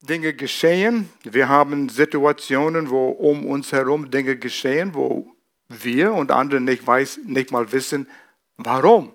[0.00, 1.08] Dinge geschehen.
[1.24, 5.34] Wir haben Situationen, wo um uns herum Dinge geschehen, wo
[5.68, 8.08] wir und andere nicht, weiß, nicht mal wissen,
[8.56, 9.12] warum.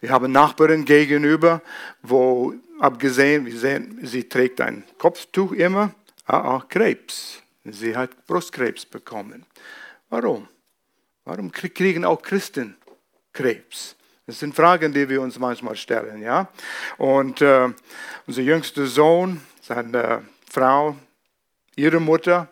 [0.00, 1.62] Wir haben Nachbarin gegenüber,
[2.02, 5.94] wo abgesehen, wir sehen, sie trägt ein Kopftuch immer,
[6.26, 7.40] ah, ah, Krebs.
[7.64, 9.46] Sie hat Brustkrebs bekommen.
[10.10, 10.48] Warum?
[11.24, 12.76] Warum kriegen auch Christen
[13.32, 13.96] Krebs?
[14.26, 16.48] Das sind Fragen, die wir uns manchmal stellen, ja.
[16.98, 17.70] Und äh,
[18.26, 20.94] unser jüngster Sohn, seine Frau,
[21.74, 22.48] ihre Mutter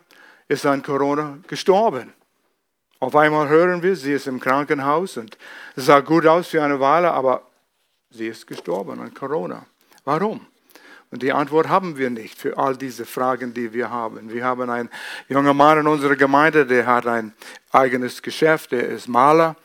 [0.47, 2.11] ist an Corona gestorben.
[2.99, 5.37] Auf einmal hören wir, sie ist im Krankenhaus und
[5.75, 7.43] sah gut aus für eine Weile, aber
[8.09, 9.65] sie ist gestorben an Corona.
[10.05, 10.45] Warum?
[11.11, 14.33] Und die Antwort haben wir nicht für all diese Fragen, die wir haben.
[14.33, 14.89] Wir haben einen
[15.29, 17.33] jungen Mann in unserer Gemeinde, der hat ein
[17.71, 19.55] eigenes Geschäft, der ist Maler.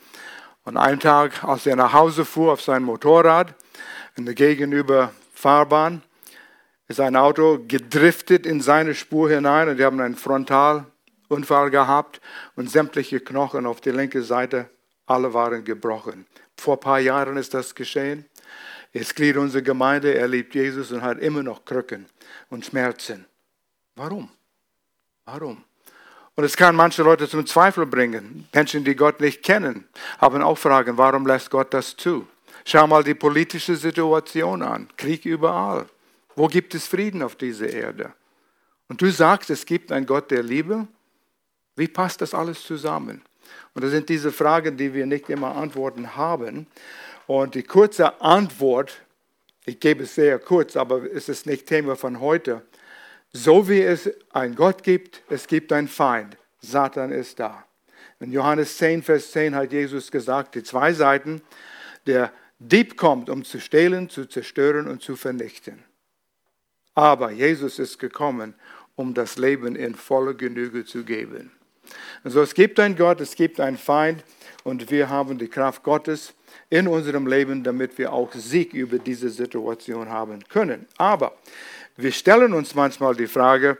[0.65, 3.55] Und einen Tag, als er nach Hause fuhr auf sein Motorrad
[4.15, 6.03] in der gegenüber Fahrbahn,
[6.89, 12.19] ist ein Auto gedriftet in seine Spur hinein und die haben einen Frontalunfall gehabt
[12.55, 14.69] und sämtliche Knochen auf der linken Seite,
[15.05, 16.25] alle waren gebrochen.
[16.57, 18.25] Vor ein paar Jahren ist das geschehen.
[18.91, 22.07] Ist Glied unserer Gemeinde, er liebt Jesus und hat immer noch Krücken
[22.49, 23.25] und Schmerzen.
[23.95, 24.29] Warum?
[25.25, 25.63] Warum?
[26.33, 28.47] Und es kann manche Leute zum Zweifel bringen.
[28.51, 29.87] Menschen, die Gott nicht kennen,
[30.17, 32.27] haben auch Fragen, warum lässt Gott das zu?
[32.65, 34.89] Schau mal die politische Situation an.
[34.97, 35.85] Krieg überall.
[36.39, 38.13] Wo gibt es Frieden auf dieser Erde?
[38.87, 40.87] Und du sagst, es gibt einen Gott der Liebe.
[41.75, 43.21] Wie passt das alles zusammen?
[43.73, 46.65] Und das sind diese Fragen, die wir nicht immer Antworten haben.
[47.27, 49.01] Und die kurze Antwort,
[49.65, 52.61] ich gebe es sehr kurz, aber es ist nicht Thema von heute.
[53.33, 56.37] So wie es einen Gott gibt, es gibt einen Feind.
[56.61, 57.65] Satan ist da.
[58.21, 61.41] In Johannes 10, Vers 10 hat Jesus gesagt, die zwei Seiten,
[62.07, 65.83] der Dieb kommt, um zu stehlen, zu zerstören und zu vernichten.
[66.99, 68.53] Aber Jesus ist gekommen,
[68.97, 71.49] um das Leben in voller Genüge zu geben.
[72.25, 74.21] Also es gibt einen Gott, es gibt einen Feind
[74.65, 76.33] und wir haben die Kraft Gottes
[76.69, 80.87] in unserem Leben, damit wir auch Sieg über diese Situation haben können.
[80.97, 81.37] Aber
[81.95, 83.77] wir stellen uns manchmal die Frage,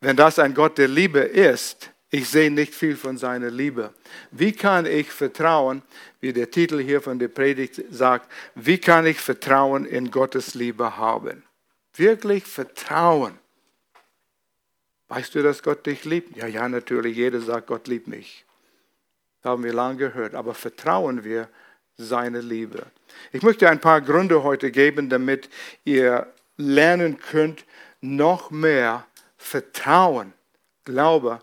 [0.00, 3.92] wenn das ein Gott der Liebe ist, ich sehe nicht viel von seiner Liebe.
[4.30, 5.82] Wie kann ich vertrauen,
[6.20, 10.96] wie der Titel hier von der Predigt sagt, wie kann ich Vertrauen in Gottes Liebe
[10.96, 11.42] haben?
[11.98, 13.38] Wirklich Vertrauen.
[15.08, 16.36] Weißt du, dass Gott dich liebt?
[16.36, 17.16] Ja, ja, natürlich.
[17.16, 18.44] Jeder sagt, Gott liebt mich.
[19.42, 20.34] Das haben wir lange gehört.
[20.34, 21.48] Aber vertrauen wir
[21.96, 22.86] seine Liebe?
[23.32, 25.48] Ich möchte ein paar Gründe heute geben, damit
[25.84, 27.64] ihr lernen könnt,
[28.00, 30.34] noch mehr Vertrauen,
[30.84, 31.40] Glaube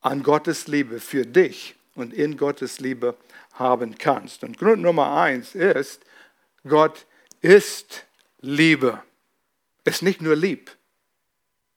[0.00, 3.16] an Gottes Liebe für dich und in Gottes Liebe
[3.54, 4.44] haben kannst.
[4.44, 6.02] Und Grund Nummer eins ist,
[6.68, 7.06] Gott
[7.40, 8.06] ist
[8.40, 9.02] Liebe.
[9.86, 10.76] Ist nicht nur lieb,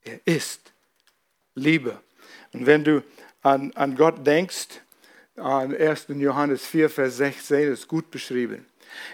[0.02, 0.72] er ist
[1.54, 2.00] Liebe.
[2.52, 3.04] Und wenn du
[3.40, 4.80] an, an Gott denkst,
[5.36, 6.06] an 1.
[6.08, 8.66] Johannes 4, Vers 16 ist gut beschrieben.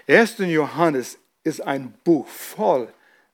[0.09, 0.39] 1.
[0.39, 2.89] Johannes ist ein Buch voll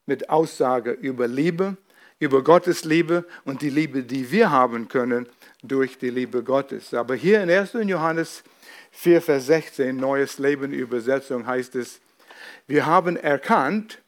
[0.04, 1.76] mit Aussage über Liebe,
[2.18, 5.28] über Gottes Liebe und die Liebe, die wir haben können
[5.62, 6.92] durch die Liebe Gottes.
[6.92, 7.74] Aber hier in 1.
[7.84, 8.42] Johannes
[8.90, 12.00] 4, Vers 16, Neues Leben Übersetzung heißt es,
[12.66, 14.02] wir haben erkannt,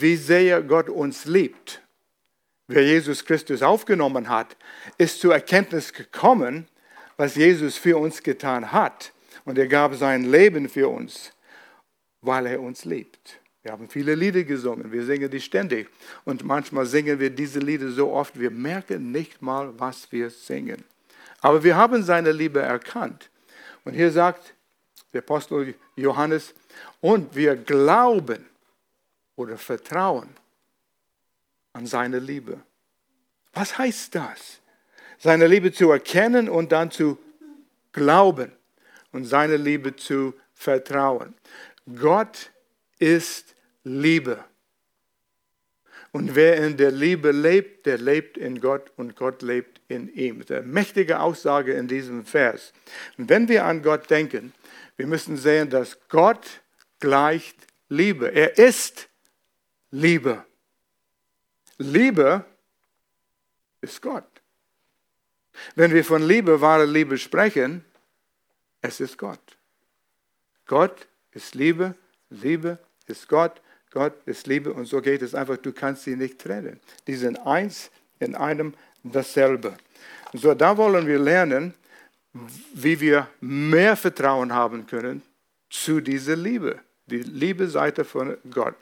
[0.00, 1.80] wie sehr Gott uns liebt
[2.68, 4.56] wer Jesus Christus aufgenommen hat,
[4.98, 6.66] ist zur Erkenntnis gekommen,
[7.16, 9.12] was Jesus für uns getan hat.
[9.44, 11.32] Und er gab sein Leben für uns,
[12.20, 13.40] weil er uns liebt.
[13.62, 15.88] Wir haben viele Lieder gesungen, wir singen die ständig.
[16.24, 20.84] Und manchmal singen wir diese Lieder so oft, wir merken nicht mal, was wir singen.
[21.40, 23.30] Aber wir haben seine Liebe erkannt.
[23.84, 24.54] Und hier sagt
[25.12, 26.54] der Apostel Johannes,
[27.00, 28.44] und wir glauben
[29.36, 30.30] oder vertrauen
[31.72, 32.60] an seine Liebe.
[33.52, 34.60] Was heißt das?
[35.18, 37.18] Seine Liebe zu erkennen und dann zu
[37.92, 38.52] glauben
[39.12, 41.34] und seine Liebe zu vertrauen.
[41.98, 42.50] Gott
[42.98, 43.54] ist
[43.84, 44.44] Liebe.
[46.12, 50.40] Und wer in der Liebe lebt, der lebt in Gott und Gott lebt in ihm.
[50.40, 52.72] Das ist eine mächtige Aussage in diesem Vers.
[53.18, 54.52] Und wenn wir an Gott denken,
[54.96, 56.62] wir müssen sehen, dass Gott
[57.00, 57.56] gleicht
[57.88, 58.34] Liebe.
[58.34, 59.08] Er ist
[59.96, 60.44] Liebe.
[61.78, 62.44] Liebe
[63.80, 64.28] ist Gott.
[65.74, 67.82] Wenn wir von Liebe, wahre Liebe sprechen,
[68.82, 69.56] es ist Gott.
[70.66, 71.94] Gott ist Liebe,
[72.28, 76.38] Liebe ist Gott, Gott ist Liebe und so geht es einfach, du kannst sie nicht
[76.40, 76.78] trennen.
[77.06, 79.78] Die sind eins in einem dasselbe.
[80.34, 81.72] So, da wollen wir lernen,
[82.74, 85.22] wie wir mehr Vertrauen haben können
[85.70, 88.74] zu dieser Liebe, die Liebe Seite von Gott.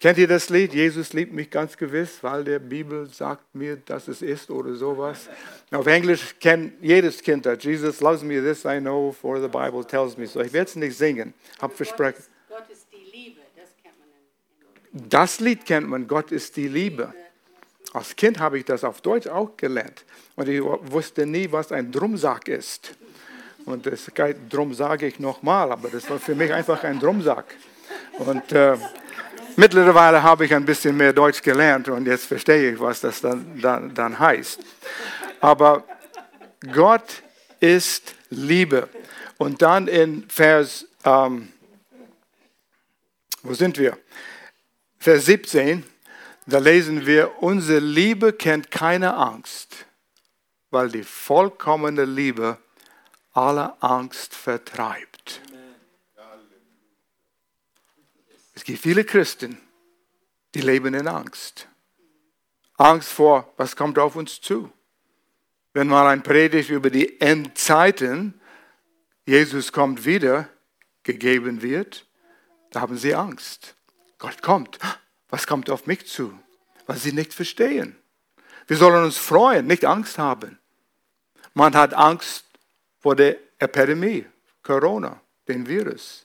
[0.00, 0.74] Kennt ihr das Lied?
[0.74, 5.28] Jesus liebt mich ganz gewiss, weil der Bibel sagt mir, dass es ist oder sowas.
[5.70, 7.62] Auf Englisch kennt jedes Kind das.
[7.62, 10.40] Jesus loves me, this I know, for the Bible tells me so.
[10.40, 12.24] Ich werde es nicht singen, habe versprochen.
[12.48, 15.02] Gott ist die Liebe, das kennt man.
[15.02, 17.14] In, Das Lied kennt man, Gott ist die Liebe.
[17.92, 20.04] Als Kind habe ich das auf Deutsch auch gelernt.
[20.34, 22.96] Und ich wusste nie, was ein Drumsack ist.
[23.64, 24.10] Und das,
[24.48, 27.54] drum sage ich nochmal, aber das war für mich einfach ein Drumsack.
[28.18, 28.76] Und äh,
[29.56, 33.60] mittlerweile habe ich ein bisschen mehr Deutsch gelernt und jetzt verstehe ich, was das dann,
[33.60, 34.60] dann, dann heißt.
[35.40, 35.84] Aber
[36.72, 37.22] Gott
[37.60, 38.88] ist Liebe.
[39.38, 41.48] Und dann in Vers, ähm,
[43.42, 43.98] wo sind wir?
[44.98, 45.84] Vers 17,
[46.46, 49.86] da lesen wir, unsere Liebe kennt keine Angst,
[50.70, 52.58] weil die vollkommene Liebe
[53.32, 55.40] alle Angst vertreibt.
[58.54, 59.58] Es gibt viele Christen,
[60.54, 61.68] die leben in Angst.
[62.76, 64.70] Angst vor, was kommt auf uns zu.
[65.72, 68.40] Wenn mal ein Predigt über die Endzeiten,
[69.24, 70.48] Jesus kommt wieder,
[71.02, 72.06] gegeben wird,
[72.70, 73.74] da haben sie Angst.
[74.18, 74.78] Gott kommt.
[75.28, 76.38] Was kommt auf mich zu?
[76.86, 77.96] Was sie nicht verstehen.
[78.66, 80.58] Wir sollen uns freuen, nicht Angst haben.
[81.54, 82.44] Man hat Angst
[83.02, 84.24] vor der Epidemie,
[84.62, 86.24] Corona, den Virus.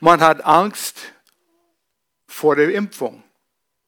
[0.00, 1.12] Man hat Angst
[2.26, 3.22] vor der Impfung.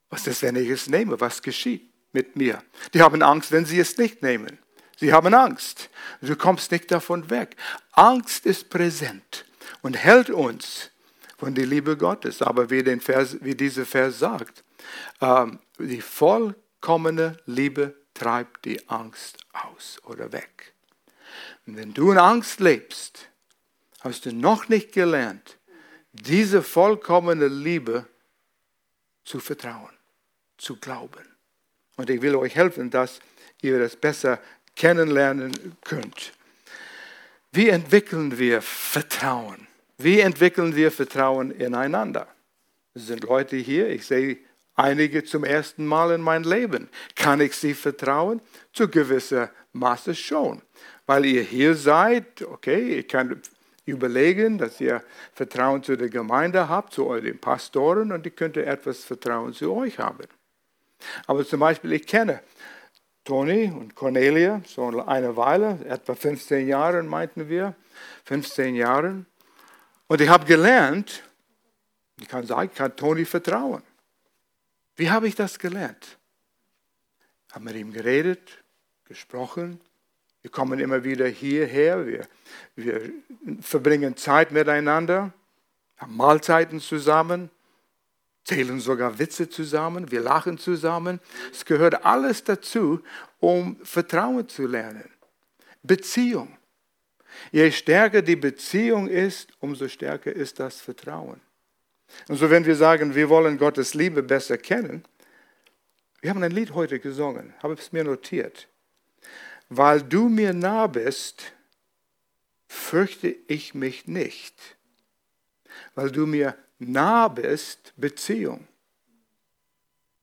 [0.09, 1.19] Was ist, wenn ich es nehme?
[1.19, 2.61] Was geschieht mit mir?
[2.93, 4.59] Die haben Angst, wenn sie es nicht nehmen.
[4.97, 5.89] Sie haben Angst.
[6.21, 7.55] Du kommst nicht davon weg.
[7.91, 9.45] Angst ist präsent
[9.81, 10.91] und hält uns
[11.37, 12.41] von der Liebe Gottes.
[12.41, 14.63] Aber wie, den Vers, wie dieser Vers sagt,
[15.21, 20.72] ähm, die vollkommene Liebe treibt die Angst aus oder weg.
[21.65, 23.29] Und wenn du in Angst lebst,
[24.01, 25.57] hast du noch nicht gelernt,
[26.11, 28.05] diese vollkommene Liebe
[29.23, 29.93] zu vertrauen,
[30.57, 31.23] zu glauben.
[31.95, 33.19] Und ich will euch helfen, dass
[33.61, 34.39] ihr das besser
[34.75, 36.33] kennenlernen könnt.
[37.51, 39.67] Wie entwickeln wir Vertrauen?
[39.97, 42.27] Wie entwickeln wir Vertrauen ineinander?
[42.93, 44.39] Es sind Leute hier, ich sehe
[44.75, 46.89] einige zum ersten Mal in meinem Leben.
[47.15, 48.41] Kann ich sie vertrauen?
[48.73, 50.61] Zu gewisser Maße schon.
[51.05, 53.41] Weil ihr hier seid, okay, ich kann
[53.85, 55.03] überlegen, dass ihr
[55.33, 59.99] Vertrauen zu der Gemeinde habt, zu euren Pastoren und die könnte etwas Vertrauen zu euch
[59.99, 60.27] haben.
[61.27, 62.41] Aber zum Beispiel, ich kenne
[63.25, 67.75] Toni und Cornelia so eine Weile, etwa 15 Jahre meinten wir,
[68.25, 69.25] 15 Jahre.
[70.07, 71.23] Und ich habe gelernt,
[72.19, 73.83] ich kann sagen, ich kann Toni vertrauen.
[74.95, 76.17] Wie habe ich das gelernt?
[77.47, 78.63] Ich habe mit ihm geredet,
[79.05, 79.79] gesprochen,
[80.43, 82.27] wir kommen immer wieder hierher, wir,
[82.75, 83.13] wir
[83.61, 85.33] verbringen Zeit miteinander,
[85.95, 87.49] haben Mahlzeiten zusammen,
[88.43, 91.21] zählen sogar Witze zusammen, wir lachen zusammen.
[91.49, 93.01] Es gehört alles dazu,
[93.39, 95.09] um Vertrauen zu lernen.
[95.81, 96.57] Beziehung.
[97.53, 101.39] Je stärker die Beziehung ist, umso stärker ist das Vertrauen.
[102.27, 105.05] Und so, wenn wir sagen, wir wollen Gottes Liebe besser kennen,
[106.19, 108.67] wir haben ein Lied heute gesungen, habe es mir notiert
[109.77, 111.53] weil du mir nah bist,
[112.67, 114.55] fürchte ich mich nicht.
[115.95, 118.67] Weil du mir nah bist, Beziehung,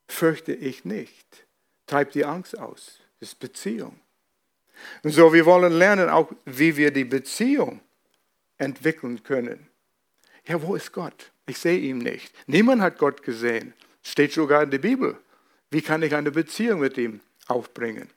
[0.09, 1.47] fürchte ich nicht.
[1.87, 2.99] Treibt die Angst aus.
[3.19, 3.99] Das ist Beziehung.
[5.03, 7.81] Und so, wir wollen lernen auch, wie wir die Beziehung
[8.59, 9.69] entwickeln können.
[10.47, 11.33] Ja, wo ist Gott?
[11.47, 12.33] Ich sehe ihn nicht.
[12.47, 13.75] Niemand hat Gott gesehen.
[14.03, 15.19] Steht sogar in der Bibel.
[15.71, 18.09] Wie kann ich eine Beziehung mit ihm aufbringen?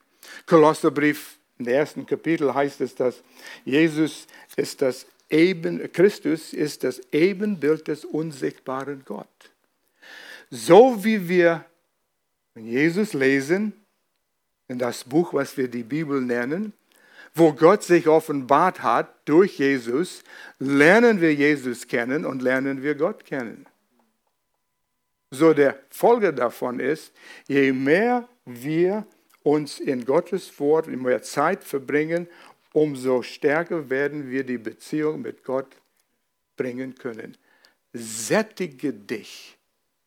[0.46, 3.24] Kolosserbrief, im ersten Kapitel heißt es, dass
[3.64, 9.28] Jesus ist das Eben, Christus ist das Ebenbild des unsichtbaren Gott.
[10.52, 11.66] So wie wir
[12.56, 13.74] Jesus lesen,
[14.68, 16.74] in das Buch, was wir die Bibel nennen,
[17.34, 20.24] wo Gott sich offenbart hat durch Jesus,
[20.60, 23.66] lernen wir Jesus kennen und lernen wir Gott kennen.
[25.32, 27.12] So der Folge davon ist,
[27.48, 29.08] je mehr wir
[29.44, 32.28] uns in Gottes Wort, je mehr Zeit verbringen,
[32.72, 35.76] umso stärker werden wir die Beziehung mit Gott
[36.58, 37.38] bringen können.
[37.94, 39.58] Sättige dich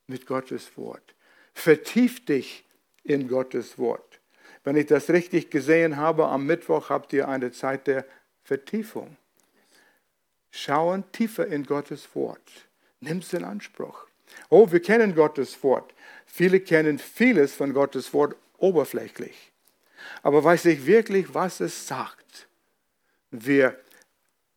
[0.06, 1.14] mit Gottes Wort.
[1.54, 2.64] Vertief dich
[3.04, 4.20] in Gottes Wort.
[4.64, 8.04] Wenn ich das richtig gesehen habe, am Mittwoch habt ihr eine Zeit der
[8.42, 9.16] Vertiefung.
[10.50, 12.66] Schauen tiefer in Gottes Wort.
[13.00, 14.06] Nimm es in Anspruch.
[14.48, 15.94] Oh, wir kennen Gottes Wort.
[16.26, 19.52] Viele kennen vieles von Gottes Wort oberflächlich.
[20.22, 22.48] Aber weiß ich wirklich, was es sagt?
[23.30, 23.78] Wir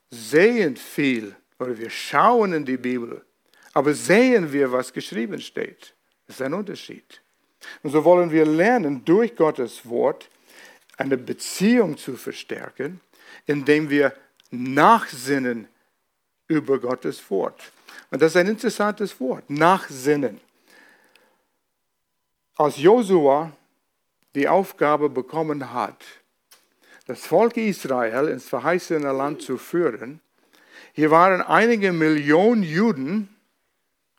[0.10, 3.26] sehen viel oder wir schauen in die Bibel,
[3.74, 5.94] Aber sehen wir, was geschrieben steht.
[6.26, 7.22] Das ist ein Unterschied.
[7.84, 10.30] Und so wollen wir lernen, durch Gottes Wort
[10.98, 13.00] eine Beziehung zu verstärken,
[13.46, 14.14] indem wir
[14.52, 15.68] nachsinnen
[16.48, 17.72] über Gottes Wort.
[18.10, 20.42] Und das ist ein interessantes Wort, nachsinnen.
[22.56, 23.52] Als Josua
[24.36, 26.04] die Aufgabe bekommen hat,
[27.08, 30.22] das Volk Israel ins verheißene Land zu führen,
[30.94, 33.30] hier waren einige Millionen Juden,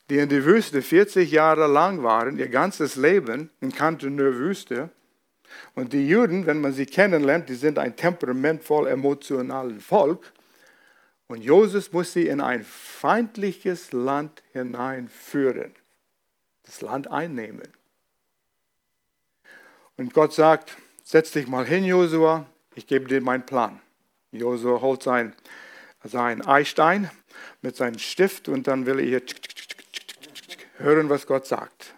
[0.08, 4.90] die in der Wüste 40 Jahre lang waren, ihr ganzes Leben in kannten nur Wüste.
[5.74, 10.32] Und die Juden, wenn man sie kennenlernt, die sind ein temperamentvoll emotionales Volk.
[11.28, 15.72] Und Josef muss sie in ein feindliches Land hineinführen,
[16.64, 17.68] das Land einnehmen.
[20.00, 23.82] Und Gott sagt, setz dich mal hin, Josua, ich gebe dir meinen Plan.
[24.32, 25.34] Josua holt sein,
[26.02, 27.10] sein Eistein
[27.60, 29.22] mit seinem Stift und dann will er hier
[30.78, 31.92] hören, was Gott sagt.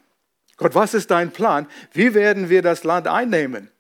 [0.57, 1.69] Gott, was ist dein Plan?
[1.93, 3.71] Wie werden wir das Land einnehmen?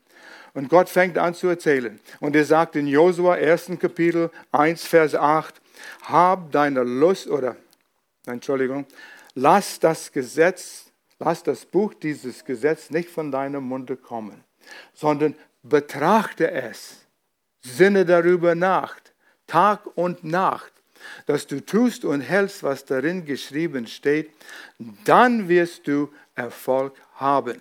[0.55, 1.99] Und Gott fängt an zu erzählen.
[2.21, 3.73] Und er sagt in Josua 1.
[3.81, 5.61] Kapitel 1, Vers 8,
[6.02, 7.57] hab deine Lust oder,
[8.26, 8.87] Entschuldigung,
[9.35, 10.91] lass das Gesetz,
[11.25, 14.43] lass das Buch dieses Gesetz nicht von deinem Munde kommen,
[14.93, 17.07] sondern betrachte es,
[17.61, 18.97] sinne darüber nach,
[19.47, 20.73] Tag und Nacht,
[21.26, 24.31] dass du tust und hältst, was darin geschrieben steht,
[25.05, 27.61] dann wirst du Erfolg haben.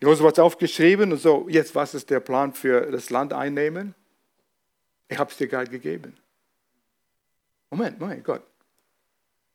[0.00, 3.94] Josua hat es aufgeschrieben und so, jetzt was ist der Plan für das Land einnehmen?
[5.08, 6.16] Ich habe es dir gerade gegeben.
[7.70, 8.42] Moment, Moment, Gott.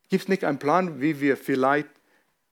[0.10, 1.90] Gibt es nicht einen Plan, wie wir vielleicht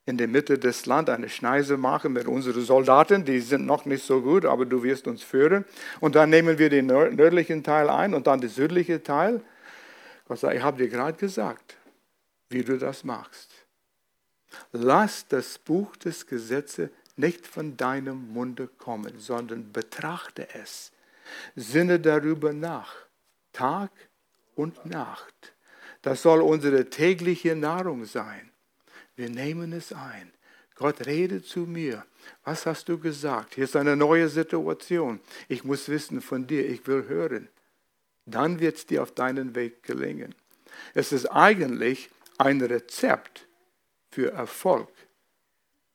[0.06, 4.06] in der Mitte des Landes eine Schneise machen mit unseren Soldaten, die sind noch nicht
[4.06, 5.66] so gut, aber du wirst uns führen.
[6.00, 9.42] Und dann nehmen wir den nördlichen Teil ein und dann den südlichen Teil.
[10.28, 11.76] Gott sagt, ich habe dir gerade gesagt,
[12.50, 13.50] wie du das machst.
[14.72, 20.92] Lass das Buch des Gesetzes nicht von deinem Munde kommen, sondern betrachte es.
[21.56, 22.94] Sinne darüber nach,
[23.54, 23.92] Tag
[24.56, 25.54] und Nacht.
[26.02, 28.52] Das soll unsere tägliche Nahrung sein.
[29.16, 30.32] Wir nehmen es ein.
[30.76, 32.06] Gott rede zu mir.
[32.44, 33.56] Was hast du gesagt?
[33.56, 35.22] Hier ist eine neue Situation.
[35.48, 36.68] Ich muss wissen von dir.
[36.68, 37.48] Ich will hören.
[38.26, 40.36] Dann wird es dir auf deinen Weg gelingen.
[40.94, 43.48] Es ist eigentlich ein Rezept
[44.12, 44.90] für Erfolg,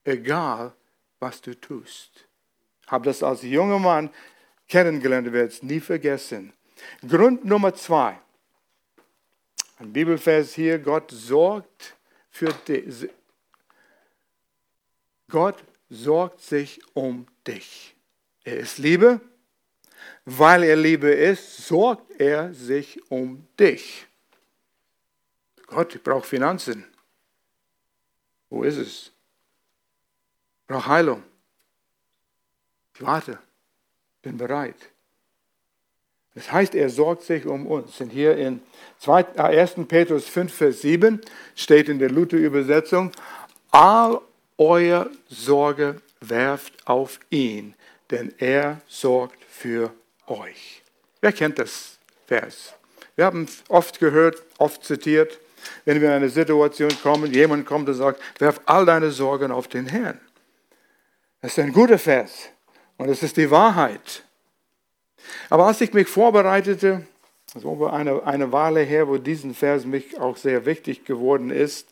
[0.04, 0.72] egal
[1.18, 2.26] was du tust.
[2.84, 4.10] Ich habe das als junger Mann
[4.68, 6.52] kennengelernt, werde es nie vergessen.
[7.06, 8.18] Grund Nummer zwei.
[9.78, 11.96] Ein Bibelvers hier, Gott sorgt
[12.30, 13.08] für dich.
[15.28, 17.94] Gott sorgt sich um dich.
[18.44, 19.20] Er ist Liebe.
[20.24, 24.06] Weil er Liebe ist, sorgt er sich um dich.
[25.66, 26.84] Gott, ich brauche Finanzen.
[28.48, 29.12] Wo ist es?
[30.60, 31.22] Ich brauche Heilung.
[32.94, 33.38] Ich warte.
[34.22, 34.90] Bin bereit.
[36.34, 38.00] Das heißt, er sorgt sich um uns.
[38.00, 38.62] Und hier in
[39.04, 39.36] 1.
[39.36, 41.20] Äh, Petrus 5, Vers 7
[41.56, 43.10] steht in der Luther-Übersetzung,
[43.70, 44.20] all
[44.58, 47.74] euer Sorge werft auf ihn,
[48.10, 49.92] denn er sorgt für
[50.26, 50.82] euch.
[51.20, 52.74] Wer kennt das Vers?
[53.16, 55.38] Wir haben oft gehört, oft zitiert.
[55.84, 59.68] Wenn wir in eine Situation kommen, jemand kommt und sagt, werf all deine Sorgen auf
[59.68, 60.18] den Herrn.
[61.42, 62.48] Das ist ein guter Vers
[62.96, 64.24] und es ist die Wahrheit.
[65.48, 67.06] Aber als ich mich vorbereitete,
[67.52, 71.88] das war eine, eine Weile her, wo diesen Vers mich auch sehr wichtig geworden ist,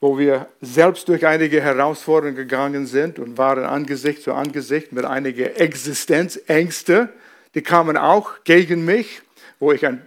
[0.00, 5.46] wo wir selbst durch einige Herausforderungen gegangen sind und waren Angesicht zu Angesicht mit einigen
[5.46, 7.10] Existenzängste,
[7.54, 9.22] die kamen auch gegen mich,
[9.60, 10.00] wo ich in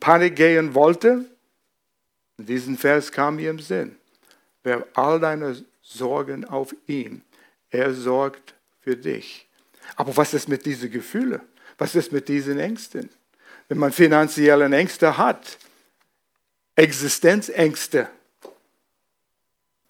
[0.00, 1.24] Panik gehen wollte.
[2.38, 3.96] Und diesen Vers kam mir im Sinn.
[4.62, 7.22] Werf all deine Sorgen auf ihn.
[7.70, 9.46] Er sorgt für dich.
[9.96, 11.40] Aber was ist mit diesen Gefühlen?
[11.78, 13.10] Was ist mit diesen Ängsten?
[13.68, 15.58] Wenn man finanzielle Ängste hat,
[16.76, 18.08] Existenzängste,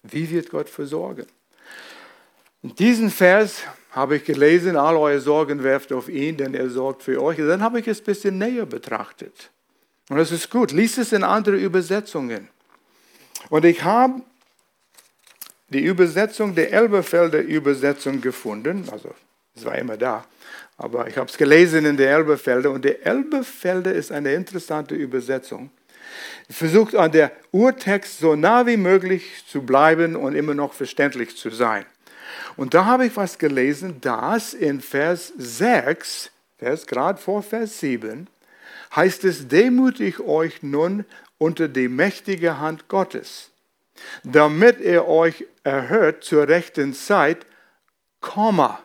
[0.03, 1.25] wie wird Gott versorgen?
[2.61, 7.03] In diesem Vers habe ich gelesen, all eure Sorgen werft auf ihn, denn er sorgt
[7.03, 7.39] für euch.
[7.39, 9.51] Und dann habe ich es ein bisschen näher betrachtet.
[10.09, 10.71] Und das ist gut.
[10.71, 12.49] Lies es in andere Übersetzungen.
[13.49, 14.21] Und ich habe
[15.69, 18.87] die Übersetzung der Elberfelder Übersetzung gefunden.
[18.91, 19.13] Also,
[19.55, 20.25] es war immer da.
[20.77, 22.71] Aber ich habe es gelesen in der Elberfelder.
[22.71, 25.69] Und der Elberfelder ist eine interessante Übersetzung.
[26.49, 31.49] Versucht an der Urtext so nah wie möglich zu bleiben und immer noch verständlich zu
[31.49, 31.85] sein.
[32.55, 38.27] Und da habe ich was gelesen, dass in Vers 6, Vers gerade vor Vers 7,
[38.95, 41.05] heißt es, demütig euch nun
[41.37, 43.51] unter die mächtige Hand Gottes,
[44.23, 47.45] damit er euch erhört zur rechten Zeit,
[48.21, 48.81] Komma.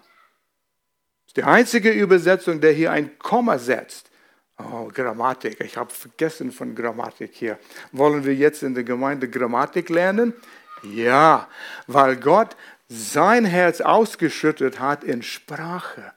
[1.29, 4.11] Das ist die einzige Übersetzung, der hier ein Komma setzt.
[4.57, 5.61] Oh, Grammatik.
[5.61, 7.59] Ich habe vergessen von Grammatik hier.
[7.93, 10.33] Wollen wir jetzt in der Gemeinde Grammatik lernen?
[10.83, 11.49] Ja,
[11.87, 12.57] weil Gott
[12.89, 16.13] sein Herz ausgeschüttet hat in Sprache.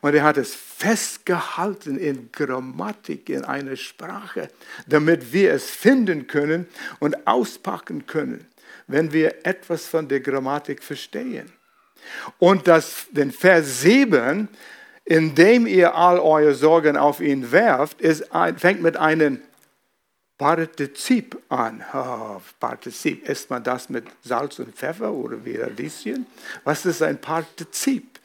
[0.00, 4.48] Und er hat es festgehalten in Grammatik, in einer Sprache,
[4.86, 6.66] damit wir es finden können
[6.98, 8.46] und auspacken können,
[8.86, 11.52] wenn wir etwas von der Grammatik verstehen.
[12.38, 14.48] Und das, den Vers 7,
[15.04, 18.24] indem ihr all eure Sorgen auf ihn werft, ist,
[18.56, 19.40] fängt mit einem
[20.38, 21.82] Partizip an.
[21.94, 26.26] Oh, Partizip, isst man das mit Salz und Pfeffer oder wie Radieschen?
[26.64, 28.16] Was ist ein Partizip?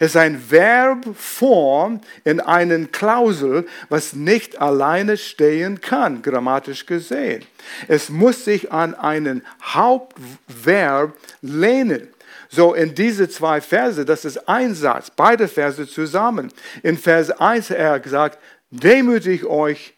[0.00, 7.44] Es ist ein Verbform in einen Klausel, was nicht alleine stehen kann, grammatisch gesehen.
[7.86, 12.08] Es muss sich an einen Hauptverb lehnen.
[12.52, 16.52] So in diese zwei Verse, das ist ein Satz, beide Verse zusammen.
[16.82, 18.38] In Vers 1 er gesagt,
[18.70, 19.94] demütig euch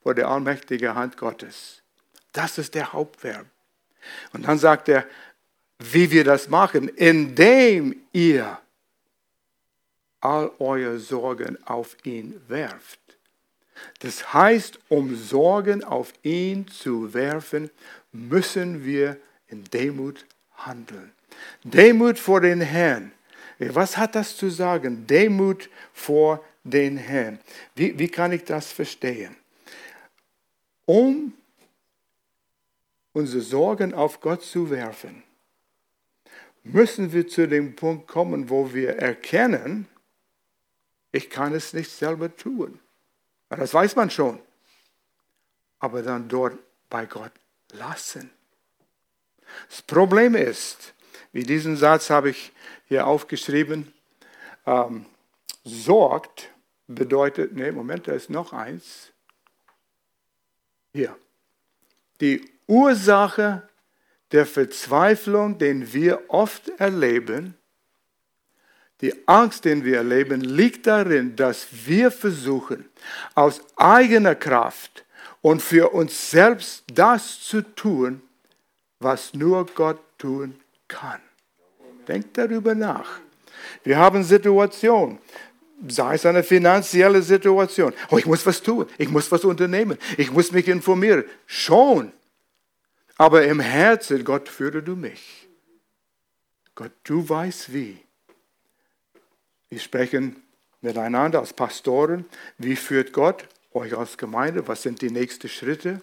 [0.00, 1.82] vor der allmächtigen Hand Gottes.
[2.32, 3.46] Das ist der Hauptverb.
[4.32, 5.04] Und dann sagt er,
[5.80, 8.58] wie wir das machen, indem ihr
[10.20, 13.00] all eure Sorgen auf ihn werft.
[13.98, 17.70] Das heißt, um Sorgen auf ihn zu werfen,
[18.12, 19.16] müssen wir
[19.48, 20.24] in Demut
[20.56, 21.12] handeln.
[21.64, 23.12] Demut vor den Herrn.
[23.58, 25.06] Was hat das zu sagen?
[25.06, 27.38] Demut vor den Herrn.
[27.74, 29.36] Wie, wie kann ich das verstehen?
[30.84, 31.32] Um
[33.12, 35.22] unsere Sorgen auf Gott zu werfen,
[36.64, 39.86] müssen wir zu dem Punkt kommen, wo wir erkennen,
[41.12, 42.80] ich kann es nicht selber tun.
[43.48, 44.40] Das weiß man schon.
[45.78, 46.58] Aber dann dort
[46.88, 47.32] bei Gott
[47.72, 48.30] lassen.
[49.68, 50.94] Das Problem ist,
[51.32, 52.52] wie diesen Satz habe ich
[52.86, 53.92] hier aufgeschrieben,
[54.66, 55.06] ähm,
[55.64, 56.50] sorgt
[56.86, 59.12] bedeutet, nee, Moment, da ist noch eins.
[60.92, 61.16] Hier.
[62.20, 63.68] Die Ursache
[64.30, 67.54] der Verzweiflung, den wir oft erleben,
[69.00, 72.88] die Angst, den wir erleben, liegt darin, dass wir versuchen,
[73.34, 75.04] aus eigener Kraft
[75.40, 78.22] und für uns selbst das zu tun,
[79.00, 80.61] was nur Gott tun
[80.92, 81.20] kann.
[82.06, 83.20] Denkt darüber nach.
[83.84, 85.18] Wir haben Situationen,
[85.88, 87.92] sei es eine finanzielle Situation.
[88.10, 91.24] Oh, ich muss was tun, ich muss was unternehmen, ich muss mich informieren.
[91.46, 92.12] Schon.
[93.16, 95.48] Aber im Herzen, Gott, führe du mich.
[96.74, 97.98] Gott, du weißt wie.
[99.68, 100.42] Wir sprechen
[100.80, 102.24] miteinander als Pastoren.
[102.58, 104.66] Wie führt Gott euch als Gemeinde?
[104.66, 106.00] Was sind die nächsten Schritte?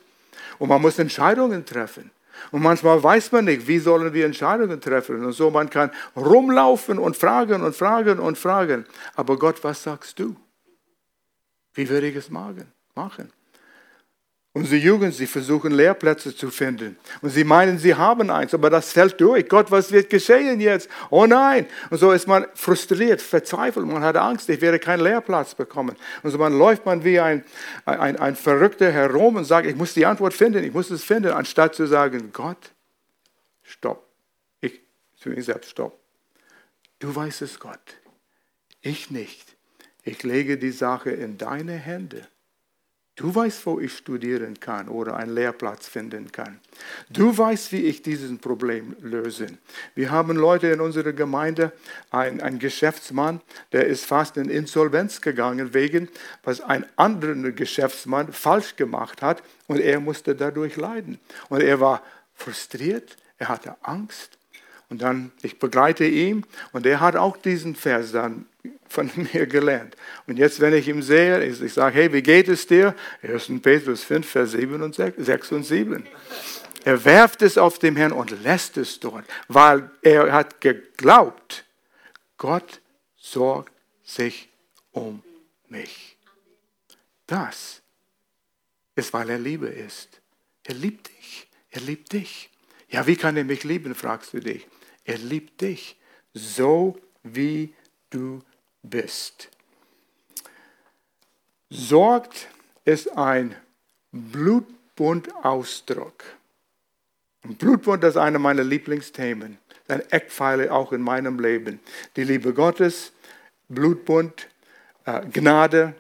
[0.58, 2.12] Und man muss Entscheidungen treffen.
[2.52, 5.24] Und manchmal weiß man nicht, wie sollen wir Entscheidungen treffen.
[5.24, 8.86] Und so, man kann rumlaufen und fragen und fragen und fragen.
[9.16, 10.36] Aber Gott, was sagst du?
[11.74, 12.74] Wie würde ich es machen?
[14.60, 16.98] Unsere Jugend, sie versuchen Lehrplätze zu finden.
[17.22, 19.48] Und sie meinen, sie haben eins, aber das fällt durch.
[19.48, 20.90] Gott, was wird geschehen jetzt?
[21.10, 21.66] Oh nein.
[21.90, 25.96] Und so ist man frustriert, verzweifelt, man hat Angst, ich werde keinen Lehrplatz bekommen.
[26.24, 27.46] Und so man läuft man wie ein,
[27.86, 31.32] ein, ein Verrückter herum und sagt, ich muss die Antwort finden, ich muss es finden,
[31.32, 32.72] anstatt zu sagen, Gott,
[33.64, 34.06] stopp.
[34.60, 34.82] Ich
[35.16, 35.98] zu mir selbst, stopp.
[37.00, 37.80] Du weißt es, Gott.
[38.82, 39.56] Ich nicht.
[40.04, 42.28] Ich lege die Sache in deine Hände.
[43.20, 46.58] Du weißt, wo ich studieren kann oder einen Lehrplatz finden kann.
[47.10, 49.48] Du weißt, wie ich dieses Problem löse.
[49.94, 51.74] Wir haben Leute in unserer Gemeinde,
[52.12, 53.42] ein, ein Geschäftsmann,
[53.74, 56.08] der ist fast in Insolvenz gegangen, wegen
[56.44, 61.20] was ein anderer Geschäftsmann falsch gemacht hat und er musste dadurch leiden.
[61.50, 62.02] Und er war
[62.36, 64.39] frustriert, er hatte Angst.
[64.90, 68.46] Und dann, ich begleite ihn und er hat auch diesen Vers dann
[68.88, 69.96] von mir gelernt.
[70.28, 72.96] Und jetzt, wenn ich ihn sehe, ich, ich sage, hey, wie geht es dir?
[73.22, 73.52] 1.
[73.62, 76.08] Petrus 5, Vers 7 und 6, 6 und 7.
[76.86, 81.66] Er werft es auf den Herrn und lässt es dort, weil er hat geglaubt,
[82.38, 82.82] Gott
[83.18, 83.74] sorgt
[84.04, 84.50] sich
[84.92, 85.22] um
[85.68, 86.18] mich.
[87.28, 87.82] Das
[88.96, 90.22] ist, weil er Liebe ist.
[90.64, 91.48] Er liebt dich.
[91.70, 92.50] Er liebt dich.
[92.90, 94.66] Ja, wie kann er mich lieben, fragst du dich.
[95.10, 95.98] Er liebt dich,
[96.36, 97.74] so wie
[98.12, 98.44] du
[98.84, 99.50] bist.
[101.72, 102.48] Sorgt
[102.86, 103.56] ist ein
[104.12, 106.24] Blutbundausdruck.
[107.42, 111.80] Blutbund ist einer meiner Lieblingsthemen, ein Eckpfeiler auch in meinem Leben.
[112.16, 113.12] Die Liebe Gottes,
[113.68, 114.48] Blutbund,
[115.06, 115.96] äh, Gnade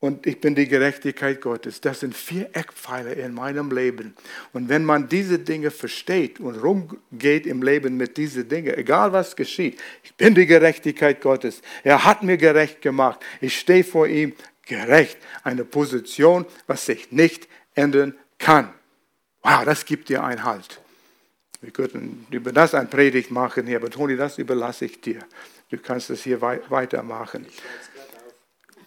[0.00, 1.82] und ich bin die Gerechtigkeit Gottes.
[1.82, 4.14] Das sind vier Eckpfeiler in meinem Leben.
[4.54, 9.36] Und wenn man diese Dinge versteht und rumgeht im Leben mit diesen Dingen, egal was
[9.36, 11.60] geschieht, ich bin die Gerechtigkeit Gottes.
[11.84, 13.20] Er hat mir gerecht gemacht.
[13.42, 14.32] Ich stehe vor ihm
[14.66, 15.18] gerecht.
[15.44, 18.72] Eine Position, was sich nicht ändern kann.
[19.42, 20.80] Wow, das gibt dir einen Halt.
[21.60, 25.18] Wir könnten über das ein Predigt machen hier, aber Toni, das überlasse ich dir.
[25.68, 27.44] Du kannst es hier weitermachen.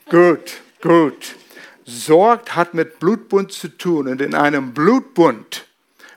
[0.10, 0.64] Gut.
[0.84, 1.36] Gut.
[1.86, 4.10] Sorgt hat mit Blutbund zu tun.
[4.10, 5.66] Und in einem Blutbund,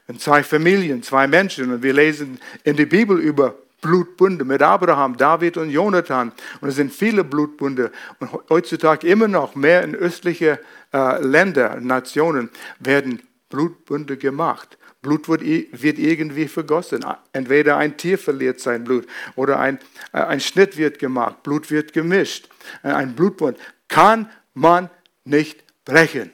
[0.09, 5.17] in zwei Familien, zwei Menschen, und wir lesen in der Bibel über Blutbunde mit Abraham,
[5.17, 6.33] David und Jonathan.
[6.61, 7.93] Und es sind viele Blutbunde.
[8.19, 10.59] Und heutzutage immer noch mehr in östliche
[10.93, 12.51] äh, Länder, Nationen,
[12.81, 14.79] werden Blutbunde gemacht.
[15.01, 17.07] Blut wird, wird, irgendwie vergossen.
[17.33, 19.79] Entweder ein Tier verliert sein Blut oder ein,
[20.13, 22.49] äh, ein Schnitt wird gemacht, Blut wird gemischt.
[22.83, 24.91] Äh, ein Blutbund kann man
[25.25, 26.33] nicht brechen,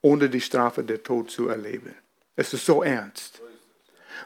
[0.00, 1.94] ohne die Strafe der Tod zu erleben.
[2.34, 3.40] Es ist so ernst.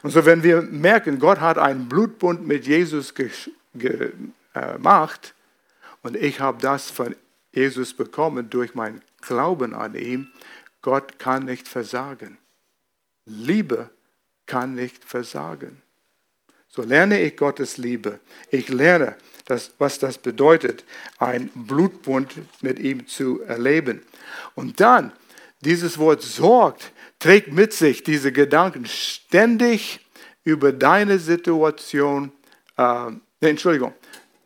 [0.01, 3.13] Und so, wenn wir merken, Gott hat einen Blutbund mit Jesus
[3.73, 5.35] gemacht
[6.01, 7.15] und ich habe das von
[7.51, 10.31] Jesus bekommen durch meinen Glauben an ihn,
[10.81, 12.37] Gott kann nicht versagen.
[13.25, 13.89] Liebe
[14.45, 15.81] kann nicht versagen.
[16.75, 18.19] So lerne ich Gottes Liebe.
[18.51, 20.83] Ich lerne, das, was das bedeutet,
[21.19, 24.01] ein Blutbund mit ihm zu erleben.
[24.55, 25.13] Und dann,
[25.61, 30.01] dieses Wort sorgt, trägt mit sich diese Gedanken ständig
[30.43, 32.33] über deine Situation,
[32.77, 33.93] äh, Entschuldigung,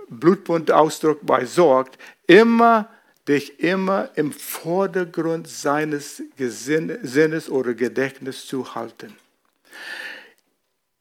[0.10, 2.90] Blutbundausdruck bei sorgt, immer
[3.28, 9.16] dich immer im Vordergrund seines Sinnes oder Gedächtnisses zu halten.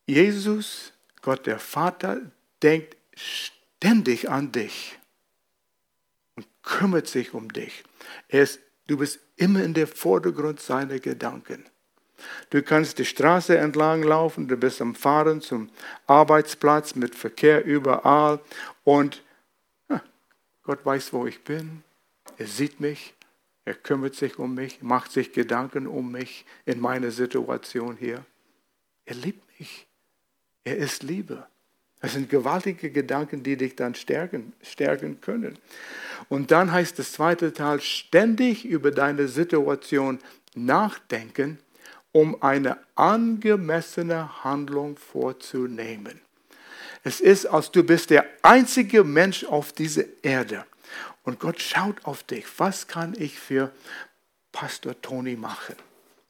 [0.07, 2.21] Jesus, Gott der Vater,
[2.63, 4.99] denkt ständig an dich
[6.37, 7.85] und kümmert sich um dich.
[8.29, 11.65] Ist, du bist immer in der Vordergrund seiner Gedanken.
[12.51, 15.71] Du kannst die Straße entlang laufen, du bist am Fahren zum
[16.07, 18.41] Arbeitsplatz mit Verkehr überall
[18.85, 19.23] und
[20.69, 21.83] Gott weiß, wo ich bin.
[22.37, 23.15] Er sieht mich,
[23.65, 28.23] er kümmert sich um mich, macht sich Gedanken um mich in meiner Situation hier.
[29.07, 29.88] Er liebt mich.
[30.65, 31.47] Er ist Liebe.
[32.01, 35.59] Das sind gewaltige Gedanken, die dich dann stärken, stärken können.
[36.29, 40.21] Und dann heißt das zweite Teil, ständig über deine Situation
[40.55, 41.59] nachdenken,
[42.13, 46.21] um eine angemessene Handlung vorzunehmen.
[47.03, 50.65] Es ist, als du bist der einzige Mensch auf dieser Erde.
[51.23, 52.45] Und Gott schaut auf dich.
[52.59, 53.73] Was kann ich für
[54.53, 55.77] Pastor Toni machen?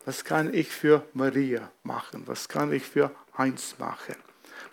[0.04, 2.22] Was kann ich für Maria machen?
[2.26, 4.16] Was kann ich für Heinz machen?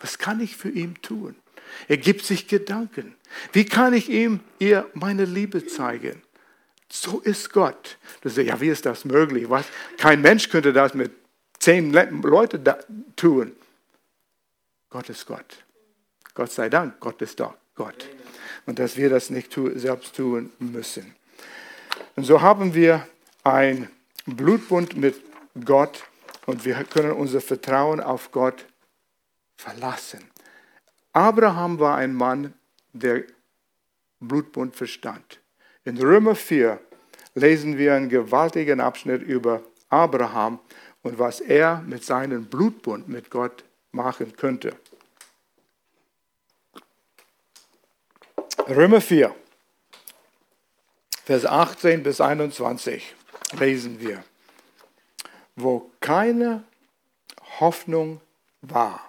[0.00, 1.36] Was kann ich für ihn tun?
[1.88, 3.14] Er gibt sich Gedanken.
[3.52, 6.22] Wie kann ich ihm ihr meine Liebe zeigen?
[6.88, 7.98] So ist Gott.
[8.20, 9.48] Du sagst, ja, wie ist das möglich?
[9.48, 9.66] Was?
[9.98, 11.12] Kein Mensch könnte das mit
[11.58, 12.62] zehn Leuten
[13.16, 13.52] tun.
[14.90, 15.64] Gott ist Gott.
[16.34, 18.06] Gott sei Dank, Gott ist doch Gott.
[18.66, 21.14] Und dass wir das nicht selbst tun müssen.
[22.14, 23.06] Und so haben wir
[23.42, 23.88] ein
[24.26, 25.20] Blutbund mit
[25.64, 26.04] Gott
[26.46, 28.66] und wir können unser Vertrauen auf Gott
[29.56, 30.30] verlassen.
[31.12, 32.54] Abraham war ein Mann,
[32.92, 33.24] der
[34.20, 35.40] Blutbund verstand.
[35.84, 36.80] In Römer 4
[37.34, 40.58] lesen wir einen gewaltigen Abschnitt über Abraham
[41.02, 44.74] und was er mit seinem Blutbund mit Gott machen könnte.
[48.68, 49.34] Römer 4,
[51.24, 53.14] Vers 18 bis 21
[53.58, 54.24] lesen wir,
[55.56, 56.62] wo keine
[57.58, 58.20] Hoffnung
[58.60, 59.06] war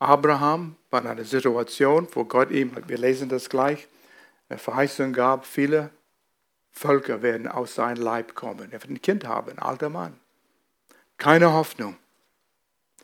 [0.00, 3.86] Abraham war in einer Situation, wo Gott ihm, wir lesen das gleich,
[4.48, 5.90] eine Verheißung gab, viele
[6.72, 8.72] Völker werden aus seinem Leib kommen.
[8.72, 10.18] Er wird ein Kind haben, ein alter Mann.
[11.18, 11.96] Keine Hoffnung.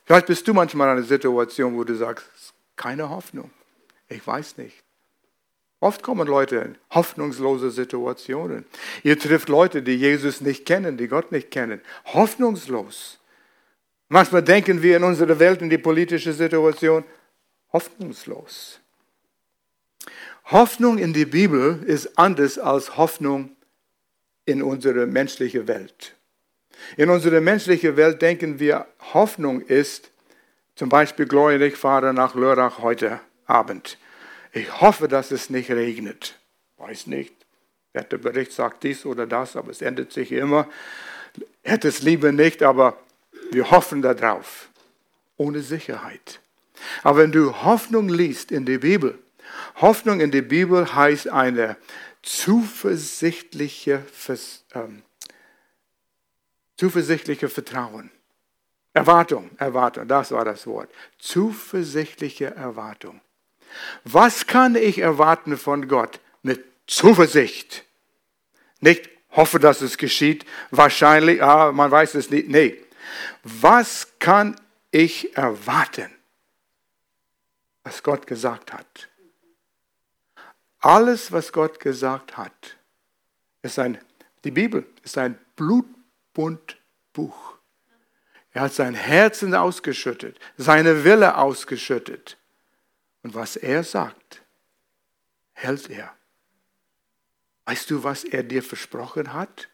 [0.05, 3.51] Vielleicht bist du manchmal in einer Situation, wo du sagst, keine Hoffnung.
[4.09, 4.83] Ich weiß nicht.
[5.81, 8.65] Oft kommen Leute in hoffnungslose Situationen.
[9.03, 11.81] Ihr trifft Leute, die Jesus nicht kennen, die Gott nicht kennen.
[12.07, 13.19] Hoffnungslos.
[14.09, 17.05] Manchmal denken wir in unserer Welt, in die politische Situation,
[17.73, 18.81] hoffnungslos.
[20.47, 23.57] Hoffnung in die Bibel ist anders als Hoffnung
[24.45, 26.15] in unsere menschliche Welt.
[26.97, 30.11] In unserer menschlichen Welt denken wir, Hoffnung ist
[30.77, 31.27] zum Beispiel,
[31.63, 33.99] ich fahre nach Lörrach heute Abend.
[34.57, 36.39] Ich hoffe, dass es nicht regnet.
[36.79, 37.35] Weiß nicht.
[37.93, 40.67] Wetterbericht sagt dies oder das, aber es ändert sich immer.
[41.63, 42.99] Hätte es lieber nicht, aber
[43.51, 44.71] wir hoffen darauf,
[45.37, 46.41] ohne Sicherheit.
[47.03, 49.19] Aber wenn du Hoffnung liest in der Bibel,
[49.83, 51.77] Hoffnung in der Bibel heißt eine
[52.23, 54.07] zuversichtliche,
[54.75, 55.03] ähm,
[56.79, 58.11] zuversichtliche Vertrauen.
[58.95, 60.89] Erwartung, Erwartung, das war das Wort.
[61.19, 63.21] Zuversichtliche Erwartung.
[64.05, 66.21] Was kann ich erwarten von Gott?
[66.43, 67.85] Mit Zuversicht.
[68.81, 72.49] Nicht hoffe, dass es geschieht, wahrscheinlich, ah, man weiß es nicht.
[72.49, 72.83] Nee.
[73.43, 74.59] Was kann
[74.91, 76.11] ich erwarten?
[77.85, 79.09] Was Gott gesagt hat.
[80.81, 82.77] Alles, was Gott gesagt hat,
[83.63, 83.99] ist ein,
[84.45, 87.57] die Bibel ist ein Blutbundbuch.
[88.53, 92.39] Er hat sein Herzen ausgeschüttet, seine Wille ausgeschüttet.
[93.27, 94.41] Und was er sagt,
[95.53, 96.15] hält er.
[97.65, 99.67] Weißt du, was er dir versprochen hat?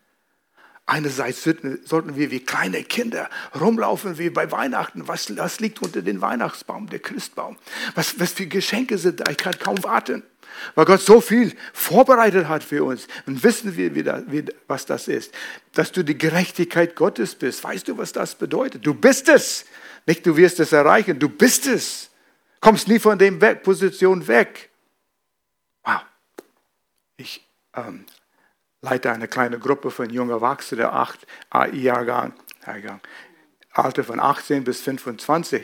[0.87, 3.29] Einerseits sollten wir wie kleine Kinder
[3.61, 5.07] rumlaufen wie bei Weihnachten.
[5.07, 7.59] Was, was liegt unter dem Weihnachtsbaum, der Christbaum?
[7.95, 9.31] Was, was für Geschenke sind da?
[9.31, 10.23] Ich kann kaum warten,
[10.75, 13.07] weil Gott so viel vorbereitet hat für uns.
[13.27, 15.31] Und wissen wir, wie das, wie, was das ist.
[15.75, 17.62] Dass du die Gerechtigkeit Gottes bist.
[17.62, 18.87] Weißt du, was das bedeutet?
[18.87, 19.67] Du bist es.
[20.07, 22.09] Nicht du wirst es erreichen, du bist es.
[22.62, 24.70] Kommst nie von der Position weg.
[25.83, 26.03] Wow.
[27.16, 27.44] Ich
[27.75, 28.07] ähm,
[28.83, 32.35] leite eine kleine Gruppe von jungen Erwachsenen, acht AI-Jahrgang,
[33.73, 35.63] Alter von 18 bis 25.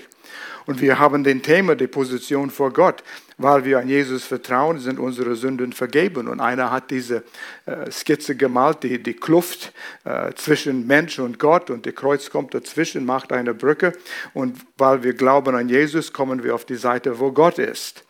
[0.66, 3.03] Und wir haben den Thema, die Position vor Gott.
[3.37, 6.27] Weil wir an Jesus vertrauen, sind unsere Sünden vergeben.
[6.27, 7.23] Und einer hat diese
[7.66, 9.73] äh, Skizze gemalt, die, die Kluft
[10.05, 11.71] äh, zwischen Mensch und Gott.
[11.71, 13.92] Und der Kreuz kommt dazwischen, macht eine Brücke.
[14.35, 18.05] Und weil wir glauben an Jesus, kommen wir auf die Seite, wo Gott ist.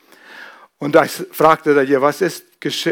[0.79, 2.45] Und da fragte er, was, ist,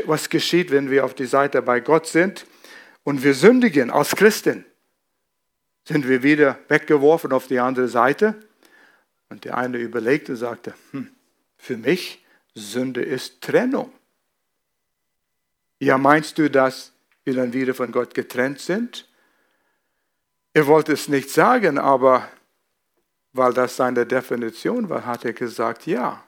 [0.07, 2.47] was geschieht, wenn wir auf die Seite bei Gott sind
[3.05, 4.64] und wir sündigen als Christen?
[5.87, 8.35] Sind wir wieder weggeworfen auf die andere Seite?
[9.29, 11.11] Und der eine überlegte und sagte, hm,
[11.57, 13.92] für mich Sünde ist Trennung.
[15.79, 16.92] Ja, meinst du, dass
[17.25, 19.09] wir dann wieder von Gott getrennt sind?
[20.55, 22.29] Er wollte es nicht sagen, aber
[23.33, 26.25] weil das seine Definition war, hat er gesagt, ja.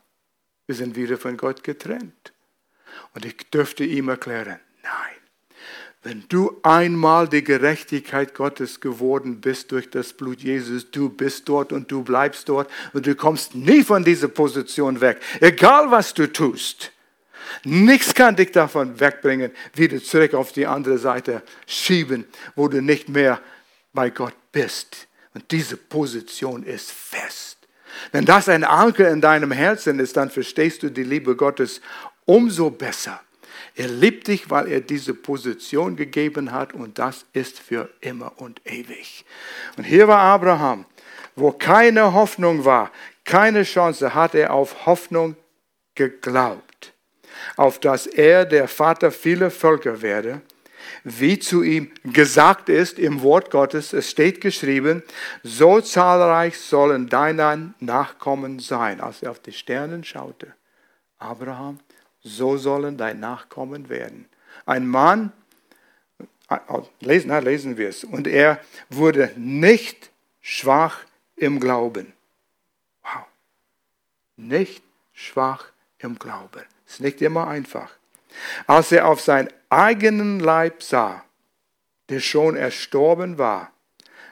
[0.66, 2.32] Wir sind wieder von Gott getrennt.
[3.14, 5.17] Und ich dürfte ihm erklären, nein.
[6.02, 11.72] Wenn du einmal die Gerechtigkeit Gottes geworden bist durch das Blut Jesus, du bist dort
[11.72, 16.32] und du bleibst dort und du kommst nie von dieser Position weg, egal was du
[16.32, 16.92] tust.
[17.64, 23.08] Nichts kann dich davon wegbringen, wieder zurück auf die andere Seite schieben, wo du nicht
[23.08, 23.40] mehr
[23.92, 25.08] bei Gott bist.
[25.34, 27.58] Und diese Position ist fest.
[28.12, 31.80] Wenn das ein Anker in deinem Herzen ist, dann verstehst du die Liebe Gottes
[32.24, 33.20] umso besser.
[33.78, 38.60] Er liebt dich, weil er diese Position gegeben hat und das ist für immer und
[38.66, 39.24] ewig.
[39.76, 40.84] Und hier war Abraham,
[41.36, 42.90] wo keine Hoffnung war,
[43.24, 45.36] keine Chance, hat er auf Hoffnung
[45.94, 46.92] geglaubt,
[47.56, 50.42] auf dass er der Vater vieler Völker werde
[51.04, 55.02] wie zu ihm gesagt ist im Wort Gottes, es steht geschrieben,
[55.42, 59.00] so zahlreich sollen deine Nachkommen sein.
[59.00, 60.54] Als er auf die Sternen schaute,
[61.18, 61.78] Abraham,
[62.28, 64.28] so sollen dein Nachkommen werden.
[64.66, 65.32] Ein Mann,
[67.00, 68.60] lesen, lesen wir es, und er
[68.90, 70.10] wurde nicht
[70.40, 71.00] schwach
[71.36, 72.12] im Glauben.
[73.02, 73.24] Wow.
[74.36, 75.66] Nicht schwach
[75.98, 76.62] im Glauben.
[76.86, 77.90] Ist nicht immer einfach.
[78.66, 81.24] Als er auf seinen eigenen Leib sah,
[82.08, 83.72] der schon erstorben war,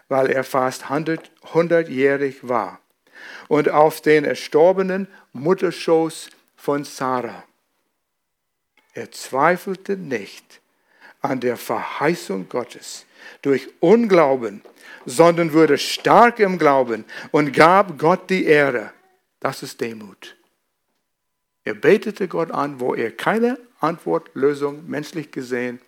[0.09, 2.81] weil er fast hundertjährig war,
[3.49, 7.45] und auf den erstorbenen Mutterschoß von Sarah.
[8.97, 10.63] Er zweifelte nicht
[11.21, 13.05] an der Verheißung Gottes
[13.43, 14.63] durch Unglauben,
[15.05, 18.95] sondern wurde stark im Glauben und gab Gott die Ehre.
[19.39, 20.35] Das ist Demut.
[21.63, 25.79] Er betete Gott an, wo er keine Antwort, Lösung, menschlich gesehen,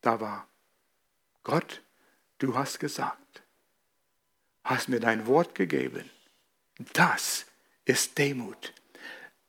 [0.00, 0.48] da war.
[1.44, 1.82] Gott,
[2.38, 3.44] du hast gesagt,
[4.64, 6.10] hast mir dein Wort gegeben.
[6.94, 7.46] Das
[7.84, 8.72] ist Demut.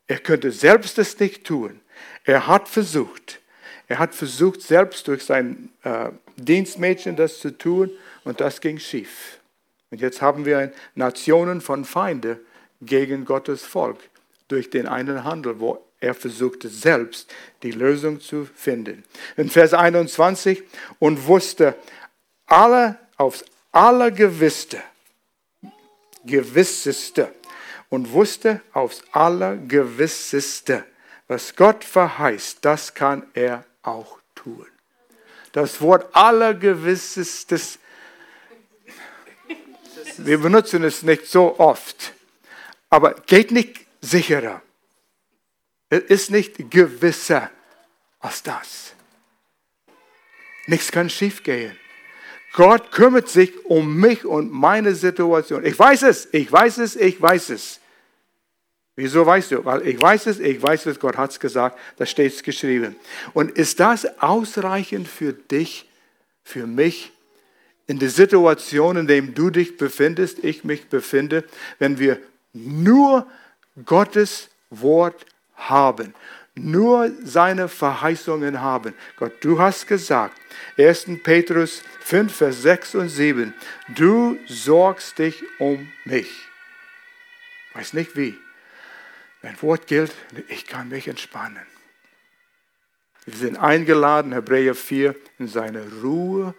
[0.05, 1.79] Er könnte selbst es nicht tun.
[2.23, 3.39] Er hat versucht.
[3.87, 7.91] Er hat versucht, selbst durch sein äh, Dienstmädchen das zu tun
[8.23, 9.39] und das ging schief.
[9.91, 12.39] Und jetzt haben wir Nationen von Feinde
[12.81, 13.97] gegen Gottes Volk
[14.47, 19.03] durch den einen Handel, wo er versuchte selbst die Lösung zu finden.
[19.37, 20.63] In Vers 21
[20.99, 21.75] und wusste
[22.45, 24.81] alle aufs allergewisseste,
[26.25, 27.33] gewisseste
[27.89, 30.83] und wusste aufs allergewisseste,
[31.33, 34.67] was Gott verheißt, das kann er auch tun.
[35.51, 37.79] Das Wort allergewissestes,
[40.17, 42.13] wir benutzen es nicht so oft,
[42.91, 44.61] aber geht nicht sicherer.
[45.89, 47.49] Es ist nicht gewisser,
[48.19, 48.93] als das.
[50.67, 51.75] Nichts kann schiefgehen.
[52.53, 55.65] Gott kümmert sich um mich und meine Situation.
[55.65, 57.79] Ich weiß es, ich weiß es, ich weiß es.
[58.95, 59.65] Wieso weißt du?
[59.65, 62.95] Weil ich weiß es, ich weiß es, Gott hat es gesagt, da steht es geschrieben.
[63.33, 65.89] Und ist das ausreichend für dich,
[66.43, 67.11] für mich,
[67.87, 71.43] in der Situation, in der du dich befindest, ich mich befinde,
[71.79, 72.19] wenn wir
[72.53, 73.27] nur
[73.85, 75.25] Gottes Wort
[75.55, 76.13] haben,
[76.55, 78.93] nur seine Verheißungen haben.
[79.17, 80.39] Gott, du hast gesagt,
[80.77, 81.07] 1.
[81.23, 83.53] Petrus 5, Vers 6 und 7,
[83.95, 86.29] du sorgst dich um mich.
[87.73, 88.37] Weiß nicht wie.
[89.43, 90.13] Mein Wort gilt,
[90.47, 91.65] ich kann mich entspannen.
[93.25, 96.55] Wir sind eingeladen, Hebräer 4, in seine Ruhe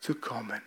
[0.00, 0.62] zu kommen,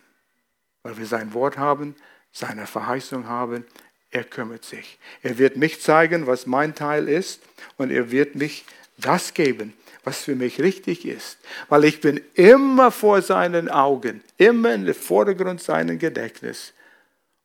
[0.83, 1.95] weil wir sein Wort haben,
[2.33, 3.65] seine Verheißung haben.
[4.11, 4.99] Er kümmert sich.
[5.23, 7.41] Er wird mich zeigen, was mein Teil ist
[7.77, 8.65] und er wird mich
[8.97, 11.37] das geben, was für mich richtig ist.
[11.69, 16.73] Weil ich bin immer vor seinen Augen, immer im Vordergrund seines Gedächtnis.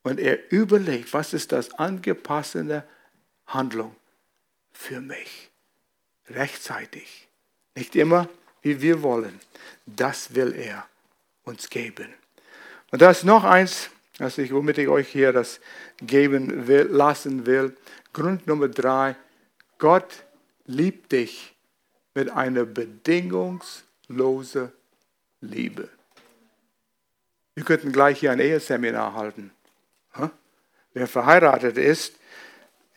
[0.02, 2.84] Und er überlegt, was ist das angepasste
[3.46, 3.94] Handlung
[4.80, 5.50] für mich.
[6.30, 7.28] Rechtzeitig.
[7.74, 8.28] Nicht immer,
[8.62, 9.38] wie wir wollen.
[9.84, 10.86] Das will er
[11.44, 12.08] uns geben.
[12.90, 15.60] Und da ist noch eins, was ich, womit ich euch hier das
[15.98, 17.76] geben will, lassen will.
[18.12, 19.16] Grund Nummer drei.
[19.78, 20.24] Gott
[20.64, 21.54] liebt dich
[22.14, 24.72] mit einer bedingungslosen
[25.42, 25.88] Liebe.
[27.54, 29.50] Wir könnten gleich hier ein Eheseminar halten.
[30.94, 32.14] Wer verheiratet ist,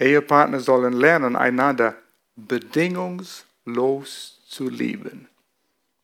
[0.04, 1.96] Ehepartner sollen lernen, einander
[2.36, 5.28] bedingungslos zu lieben.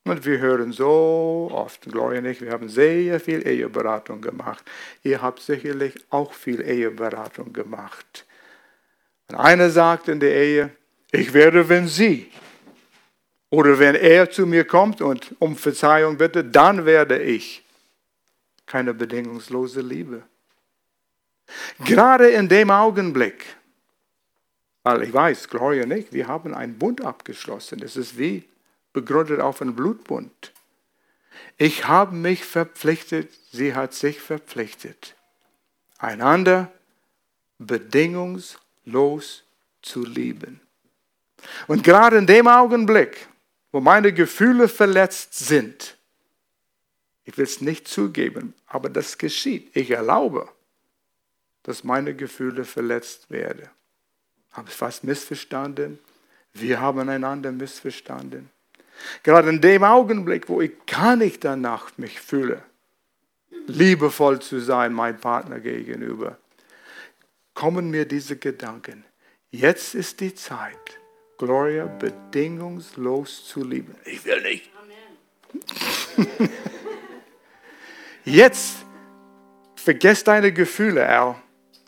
[0.04, 4.64] Und wir hören so oft, Gloria nicht, wir haben sehr viel Eheberatung gemacht.
[5.02, 8.24] Ihr habt sicherlich auch viel Eheberatung gemacht.
[9.28, 10.70] Und einer sagt in der Ehe,
[11.12, 12.30] ich werde, wenn sie
[13.50, 17.64] oder wenn er zu mir kommt und um Verzeihung bitte, dann werde ich.
[18.66, 20.22] Keine bedingungslose Liebe.
[21.84, 23.44] Gerade in dem Augenblick,
[24.82, 27.82] weil ich weiß, Gloria nicht, wir haben einen Bund abgeschlossen.
[27.82, 28.44] Es ist wie
[28.92, 30.52] begründet auf einen Blutbund.
[31.56, 35.14] Ich habe mich verpflichtet, sie hat sich verpflichtet,
[35.98, 36.72] einander
[37.58, 39.44] bedingungslos
[39.82, 40.60] zu lieben.
[41.66, 43.28] Und gerade in dem Augenblick,
[43.72, 45.96] wo meine Gefühle verletzt sind,
[47.24, 49.74] ich will es nicht zugeben, aber das geschieht.
[49.76, 50.48] Ich erlaube,
[51.62, 53.68] dass meine Gefühle verletzt werden.
[54.52, 55.98] Habe ich was missverstanden?
[56.52, 58.50] Wir haben einander missverstanden.
[59.22, 62.62] Gerade in dem Augenblick, wo ich gar nicht danach mich fühle,
[63.66, 66.38] liebevoll zu sein, mein Partner gegenüber,
[67.54, 69.04] kommen mir diese Gedanken.
[69.50, 70.98] Jetzt ist die Zeit,
[71.38, 73.94] Gloria bedingungslos zu lieben.
[74.04, 74.70] Ich will nicht.
[78.24, 78.84] Jetzt
[79.76, 81.36] vergesst deine Gefühle, Al.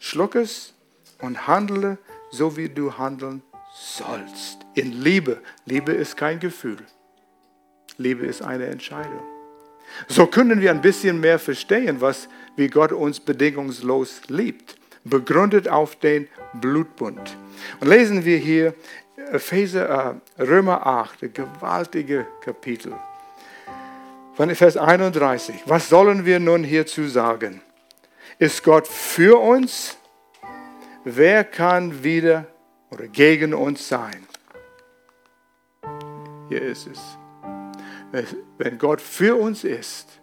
[0.00, 0.74] Schluck es
[1.20, 1.98] und handle
[2.32, 3.42] so, wie du handeln
[3.74, 4.58] sollst.
[4.74, 5.40] In Liebe.
[5.66, 6.78] Liebe ist kein Gefühl.
[7.98, 9.22] Liebe ist eine Entscheidung.
[10.08, 15.96] So können wir ein bisschen mehr verstehen, was, wie Gott uns bedingungslos liebt, begründet auf
[15.96, 17.36] den Blutbund.
[17.80, 18.74] Und lesen wir hier
[19.30, 22.94] Epheser, äh, Römer 8, ein gewaltige Kapitel.
[24.34, 25.54] Von Vers 31.
[25.66, 27.60] Was sollen wir nun hierzu sagen?
[28.38, 29.98] Ist Gott für uns?
[31.04, 32.46] Wer kann wieder
[32.90, 34.24] oder gegen uns sein?
[36.48, 37.00] Hier ist es.
[38.58, 40.20] Wenn Gott für uns ist,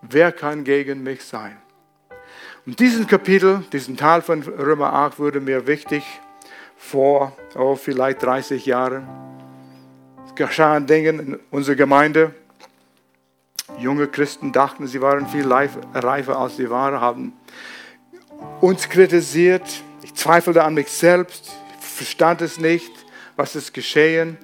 [0.00, 1.58] wer kann gegen mich sein?
[2.64, 6.02] Und diesen Kapitel, diesen Teil von Römer 8 wurde mir wichtig
[6.74, 9.06] vor oh, vielleicht 30 Jahren.
[10.26, 12.34] Es geschahen Dinge in unserer Gemeinde.
[13.78, 17.34] Junge Christen dachten, sie waren viel reifer als sie waren, haben
[18.62, 19.82] uns kritisiert.
[20.14, 22.92] Zweifelte an mich selbst, verstand es nicht,
[23.36, 24.38] was ist geschehen.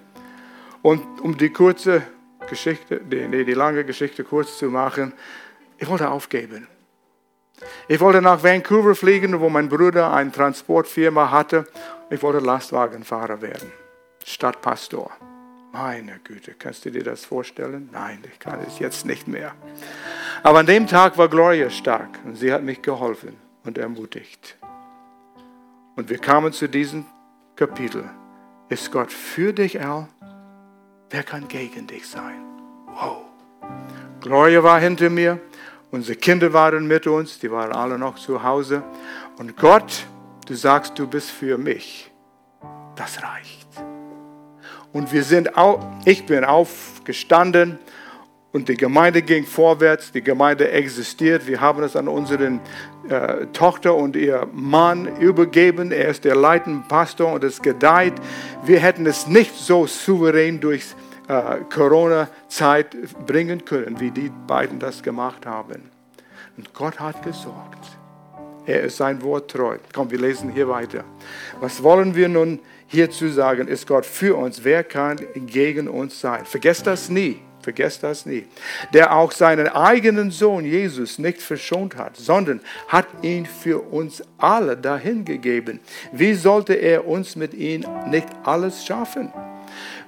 [0.83, 2.02] Und um die kurze
[2.48, 5.12] Geschichte, die, die lange Geschichte kurz zu machen,
[5.78, 6.66] ich wollte aufgeben.
[7.88, 11.66] Ich wollte nach Vancouver fliegen, wo mein Bruder eine Transportfirma hatte.
[12.11, 13.70] Ich wollte Lastwagenfahrer werden,
[14.24, 15.11] Stadtpastor.
[15.72, 17.90] Meine Güte, kannst du dir das vorstellen?
[17.92, 19.55] Nein, ich kann es jetzt nicht mehr.
[20.42, 24.57] Aber an dem Tag war Gloria stark und sie hat mich geholfen und ermutigt.
[26.01, 27.05] Und wir kamen zu diesem
[27.57, 28.09] Kapitel.
[28.70, 30.09] Ist Gott für dich, Al?
[31.11, 32.40] Wer kann gegen dich sein?
[32.86, 33.24] Wow.
[34.22, 35.38] Gloria war hinter mir.
[35.90, 37.38] Unsere Kinder waren mit uns.
[37.38, 38.82] Die waren alle noch zu Hause.
[39.36, 40.07] Und Gott,
[40.46, 42.11] du sagst, du bist für mich.
[42.96, 43.68] Das reicht.
[44.94, 47.78] Und wir sind auch, ich bin aufgestanden
[48.53, 51.46] und die Gemeinde ging vorwärts, die Gemeinde existiert.
[51.46, 52.61] Wir haben es an unseren
[53.09, 55.92] äh, Tochter und ihr Mann übergeben.
[55.92, 58.14] Er ist der leitende Pastor und es gedeiht.
[58.64, 60.84] Wir hätten es nicht so souverän durch
[61.28, 65.90] äh, Corona-Zeit bringen können, wie die beiden das gemacht haben.
[66.57, 67.78] Und Gott hat gesorgt.
[68.66, 69.78] Er ist sein Wort treu.
[69.94, 71.05] Komm, wir lesen hier weiter.
[71.61, 73.68] Was wollen wir nun hierzu sagen?
[73.68, 74.64] Ist Gott für uns?
[74.64, 76.44] Wer kann gegen uns sein?
[76.44, 77.40] Vergesst das nie.
[77.62, 78.46] Vergesst das nie.
[78.94, 84.76] Der auch seinen eigenen Sohn Jesus nicht verschont hat, sondern hat ihn für uns alle
[84.76, 85.80] dahingegeben.
[86.12, 89.32] Wie sollte er uns mit ihm nicht alles schaffen?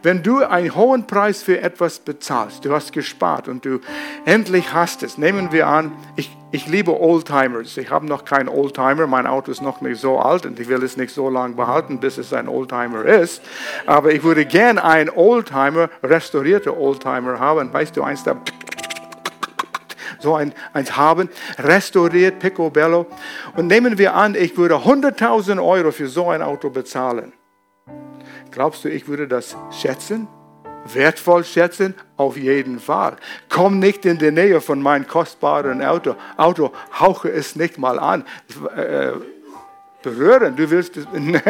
[0.02, 3.80] Wenn du einen hohen Preis für etwas bezahlst, du hast gespart und du
[4.24, 7.76] endlich hast es, nehmen wir an, ich, ich liebe Oldtimers.
[7.76, 10.82] Ich habe noch keinen Oldtimer, mein Auto ist noch nicht so alt und ich will
[10.82, 13.42] es nicht so lange behalten, bis es ein Oldtimer ist.
[13.86, 17.72] Aber ich würde gern einen Oldtimer, restaurierter Oldtimer haben.
[17.72, 18.36] Weißt du, eins da
[20.22, 23.06] so ein, eins haben, restauriert, Picobello.
[23.56, 27.32] Und nehmen wir an, ich würde 100.000 Euro für so ein Auto bezahlen.
[28.52, 30.28] Glaubst du, ich würde das schätzen?
[30.92, 31.94] Wertvoll schätzen?
[32.16, 33.16] Auf jeden Fall.
[33.48, 36.16] Komm nicht in die Nähe von meinem kostbaren Auto.
[36.36, 38.24] Auto, hauche es nicht mal an.
[38.76, 39.12] Äh,
[40.02, 41.06] berühren, du willst es.
[41.12, 41.40] Nee,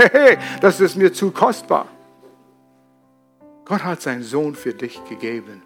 [0.60, 1.86] das ist mir zu kostbar.
[3.64, 5.62] Gott hat seinen Sohn für dich gegeben.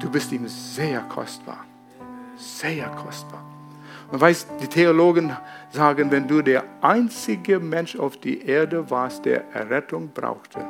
[0.00, 1.64] Du bist ihm sehr kostbar.
[2.36, 3.42] Sehr kostbar.
[4.10, 5.36] Und weißt, die Theologen
[5.76, 10.64] sagen, wenn du der einzige Mensch auf die Erde warst, der Errettung brauchte,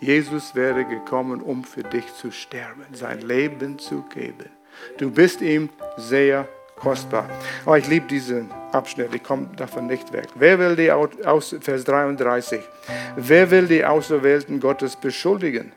[0.00, 4.50] Jesus wäre gekommen, um für dich zu sterben, sein Leben zu geben.
[4.98, 7.28] Du bist ihm sehr kostbar.
[7.64, 10.26] Aber ich liebe diesen Abschnitt, ich komme davon nicht weg.
[10.34, 12.60] Wer will die, aus, Vers 33,
[13.16, 15.72] wer will die Auserwählten Gottes beschuldigen?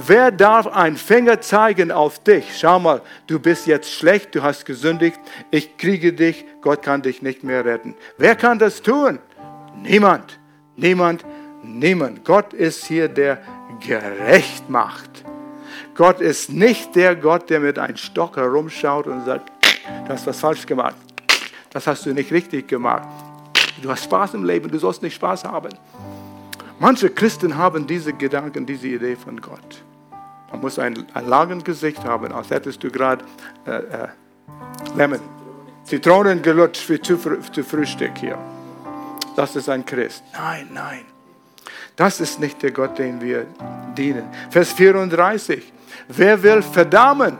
[0.00, 2.56] Wer darf einen Finger zeigen auf dich?
[2.56, 5.18] Schau mal, du bist jetzt schlecht, du hast gesündigt,
[5.50, 7.96] ich kriege dich, Gott kann dich nicht mehr retten.
[8.16, 9.18] Wer kann das tun?
[9.82, 10.38] Niemand,
[10.76, 11.24] niemand,
[11.64, 12.24] niemand.
[12.24, 13.38] Gott ist hier der
[13.84, 15.24] gerecht macht.
[15.96, 19.50] Gott ist nicht der Gott, der mit einem Stock herumschaut und sagt,
[20.06, 20.94] du hast was falsch gemacht,
[21.70, 23.08] das hast du nicht richtig gemacht.
[23.82, 25.70] Du hast Spaß im Leben, du sollst nicht Spaß haben.
[26.80, 29.82] Manche Christen haben diese Gedanken, diese Idee von Gott.
[30.50, 33.24] Man muss ein, ein Lagengesicht haben, als hättest du gerade
[33.66, 34.08] äh, äh,
[34.96, 35.20] Lemon,
[35.84, 38.38] Zitronen gelutscht wie zu, zu Frühstück hier.
[39.34, 40.22] Das ist ein Christ.
[40.32, 41.04] Nein, nein.
[41.96, 43.46] Das ist nicht der Gott, den wir
[43.96, 44.28] dienen.
[44.50, 45.72] Vers 34.
[46.08, 47.36] Wer will verdammen?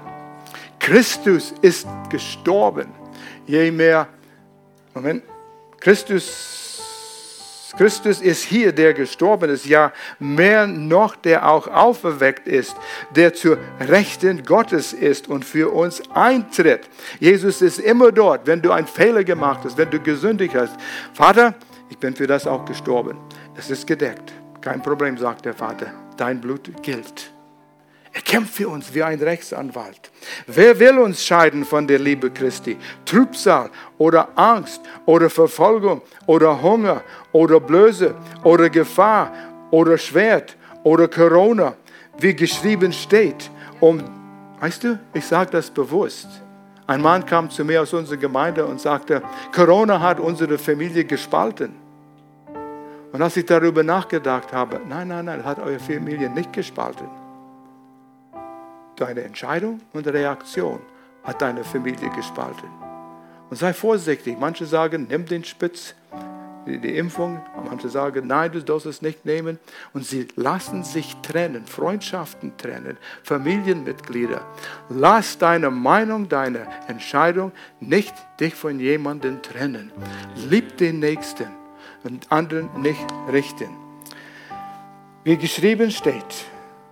[0.80, 2.88] Christus ist gestorben.
[3.46, 4.08] Je mehr,
[4.94, 5.22] Moment,
[5.80, 6.57] Christus
[7.76, 12.76] Christus ist hier, der gestorben ist, ja mehr noch, der auch auferweckt ist,
[13.14, 16.88] der zur Rechten Gottes ist und für uns eintritt.
[17.20, 20.74] Jesus ist immer dort, wenn du einen Fehler gemacht hast, wenn du gesündigt hast.
[21.12, 21.54] Vater,
[21.90, 23.18] ich bin für das auch gestorben.
[23.56, 24.32] Es ist gedeckt.
[24.60, 25.92] Kein Problem, sagt der Vater.
[26.16, 27.37] Dein Blut gilt.
[28.18, 30.10] Er kämpft für uns wie ein Rechtsanwalt.
[30.48, 32.76] Wer will uns scheiden von der Liebe Christi?
[33.04, 39.32] Trübsal oder Angst oder Verfolgung oder Hunger oder Blöße oder Gefahr
[39.70, 41.74] oder Schwert oder Corona,
[42.18, 43.52] wie geschrieben steht.
[43.78, 44.02] Um,
[44.58, 46.26] weißt du, ich sage das bewusst.
[46.88, 49.22] Ein Mann kam zu mir aus unserer Gemeinde und sagte,
[49.54, 51.72] Corona hat unsere Familie gespalten.
[53.12, 57.17] Und als ich darüber nachgedacht habe, nein, nein, nein, hat eure Familie nicht gespalten.
[58.98, 60.80] Deine Entscheidung und Reaktion
[61.22, 62.68] hat deine Familie gespalten.
[63.48, 64.36] Und sei vorsichtig.
[64.40, 65.94] Manche sagen, nimm den Spitz,
[66.66, 67.40] die, Impfung.
[67.64, 69.60] Manche sagen, nein, du darfst es nicht nehmen.
[69.92, 74.44] Und sie lassen sich trennen, Freundschaften trennen, Familienmitglieder.
[74.88, 79.92] Lass deine Meinung, deine Entscheidung nicht dich von jemandem trennen.
[80.34, 81.46] Lieb den Nächsten
[82.02, 83.70] und anderen nicht richten.
[85.22, 86.46] Wie geschrieben steht,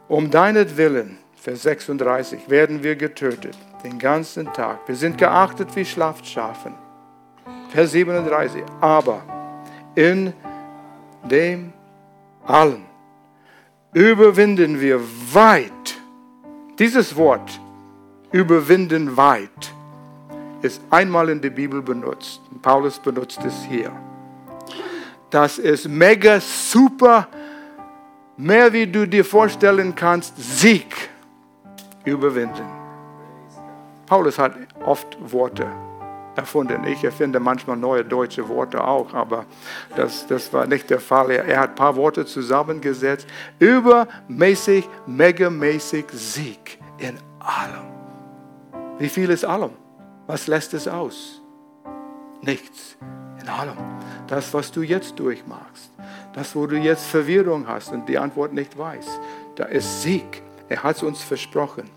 [0.06, 4.80] um deinetwillen Vers 36, werden wir getötet, den ganzen Tag.
[4.88, 6.74] Wir sind geachtet wie Schlafschafen.
[7.68, 9.22] Vers 37, aber
[9.94, 10.32] in
[11.22, 11.72] dem
[12.44, 12.84] allen
[13.92, 15.00] überwinden wir
[15.32, 15.94] weit.
[16.80, 17.60] Dieses Wort,
[18.32, 19.72] überwinden weit,
[20.62, 22.40] ist einmal in der Bibel benutzt.
[22.60, 23.92] Paulus benutzt es hier.
[25.30, 27.28] Das ist mega super,
[28.36, 31.10] mehr wie du dir vorstellen kannst, Sieg
[32.06, 32.64] überwinden.
[34.06, 34.54] Paulus hat
[34.84, 35.66] oft Worte.
[36.36, 36.84] erfunden.
[36.84, 39.46] Ich erfinde manchmal neue deutsche Worte auch, aber
[39.96, 41.30] das, das war nicht der Fall.
[41.30, 43.26] Er, er hat ein paar Worte zusammengesetzt.
[43.58, 47.86] Übermäßig, megamäßig Sieg in allem.
[48.98, 49.70] Wie viel ist allem?
[50.26, 51.40] Was lässt es aus?
[52.42, 52.96] Nichts.
[53.40, 53.76] In allem.
[54.26, 55.90] Das, was du jetzt durchmachst.
[56.34, 59.20] Das, wo du jetzt Verwirrung hast und die Antwort nicht weißt.
[59.56, 60.42] Da ist Sieg.
[60.68, 61.90] Er hat es uns versprochen.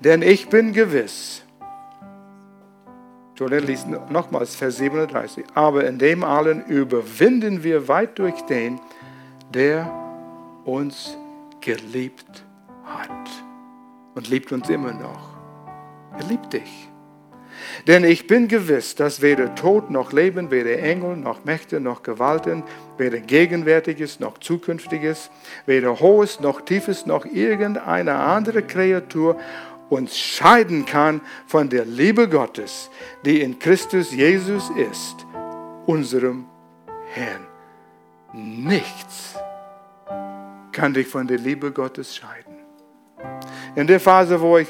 [0.00, 1.44] Denn ich bin gewiss,
[3.36, 5.44] Julian liest nochmals Vers 37.
[5.54, 8.80] Aber in dem allen überwinden wir weit durch den,
[9.52, 9.90] der
[10.64, 11.16] uns
[11.60, 12.44] geliebt
[12.84, 13.10] hat.
[14.14, 15.36] Und liebt uns immer noch.
[16.16, 16.88] Er liebt dich.
[17.86, 22.62] Denn ich bin gewiss, dass weder Tod noch Leben, weder Engel noch Mächte noch Gewalten,
[22.98, 25.30] weder Gegenwärtiges noch Zukünftiges,
[25.66, 29.38] weder Hohes noch Tiefes noch irgendeine andere Kreatur
[29.90, 32.90] uns scheiden kann von der Liebe Gottes,
[33.24, 35.26] die in Christus Jesus ist,
[35.86, 36.46] unserem
[37.12, 37.46] Herrn.
[38.32, 39.36] Nichts
[40.72, 42.54] kann dich von der Liebe Gottes scheiden.
[43.76, 44.68] In der Phase, wo ich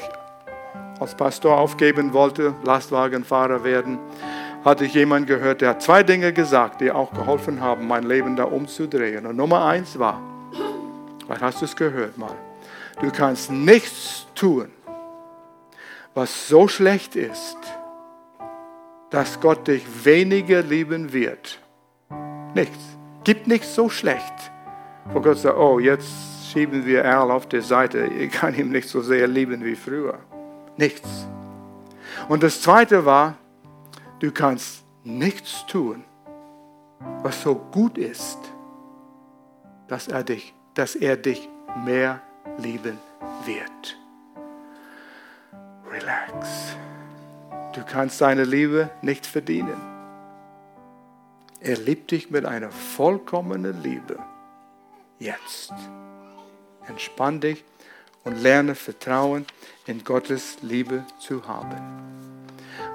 [0.99, 3.99] als Pastor aufgeben wollte, Lastwagenfahrer werden,
[4.63, 8.35] hatte ich jemanden gehört, der hat zwei Dinge gesagt, die auch geholfen haben, mein Leben
[8.35, 9.25] da umzudrehen.
[9.25, 10.21] Und Nummer eins war,
[11.27, 12.35] was hast du es gehört mal?
[13.01, 14.69] Du kannst nichts tun,
[16.13, 17.57] was so schlecht ist,
[19.09, 21.59] dass Gott dich weniger lieben wird.
[22.53, 22.79] Nichts.
[23.23, 24.51] Gibt nichts so schlecht,
[25.11, 26.07] wo Gott sagt, oh, jetzt
[26.51, 28.05] schieben wir Erl auf die Seite.
[28.05, 30.19] Ich kann ihn nicht so sehr lieben wie früher.
[30.77, 31.27] Nichts.
[32.27, 33.35] Und das Zweite war,
[34.19, 36.03] du kannst nichts tun,
[37.21, 38.39] was so gut ist,
[39.87, 41.47] dass er dich, dass er dich
[41.83, 42.21] mehr
[42.57, 42.97] lieben
[43.45, 43.97] wird.
[45.91, 46.75] Relax.
[47.73, 49.79] Du kannst seine Liebe nicht verdienen.
[51.59, 54.19] Er liebt dich mit einer vollkommenen Liebe.
[55.19, 55.73] Jetzt.
[56.87, 57.63] Entspann dich
[58.25, 59.45] und lerne Vertrauen
[59.85, 61.77] in Gottes Liebe zu haben.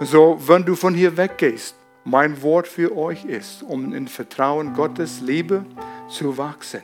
[0.01, 1.75] So, wenn du von hier weggehst,
[2.05, 5.65] mein Wort für euch ist, um in Vertrauen Gottes Liebe
[6.09, 6.83] zu wachsen.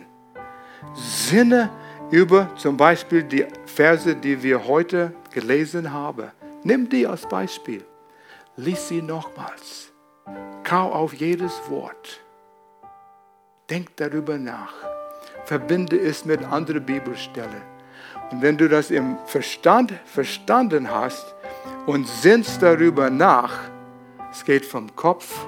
[0.95, 1.71] Sinne
[2.11, 6.31] über zum Beispiel die Verse, die wir heute gelesen haben.
[6.63, 7.85] Nimm die als Beispiel.
[8.57, 9.91] Lies sie nochmals.
[10.63, 12.21] Kau auf jedes Wort.
[13.69, 14.75] Denk darüber nach.
[15.45, 17.76] Verbinde es mit anderen Bibelstellen.
[18.31, 21.35] Und wenn du das im Verstand verstanden hast
[21.87, 23.59] und sinnst darüber nach,
[24.31, 25.47] es geht vom Kopf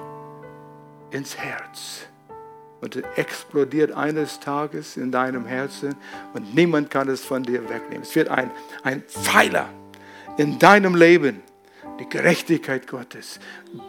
[1.11, 2.07] ins Herz
[2.81, 5.95] und es explodiert eines Tages in deinem Herzen
[6.33, 8.03] und niemand kann es von dir wegnehmen.
[8.03, 8.51] Es wird ein,
[8.83, 9.69] ein Pfeiler
[10.37, 11.43] in deinem Leben.
[11.99, 13.41] Die Gerechtigkeit Gottes.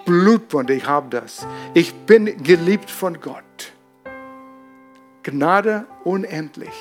[0.05, 1.47] Blutbund, ich habe das.
[1.75, 3.45] Ich bin geliebt von Gott.
[5.23, 6.75] Gnade unendlich.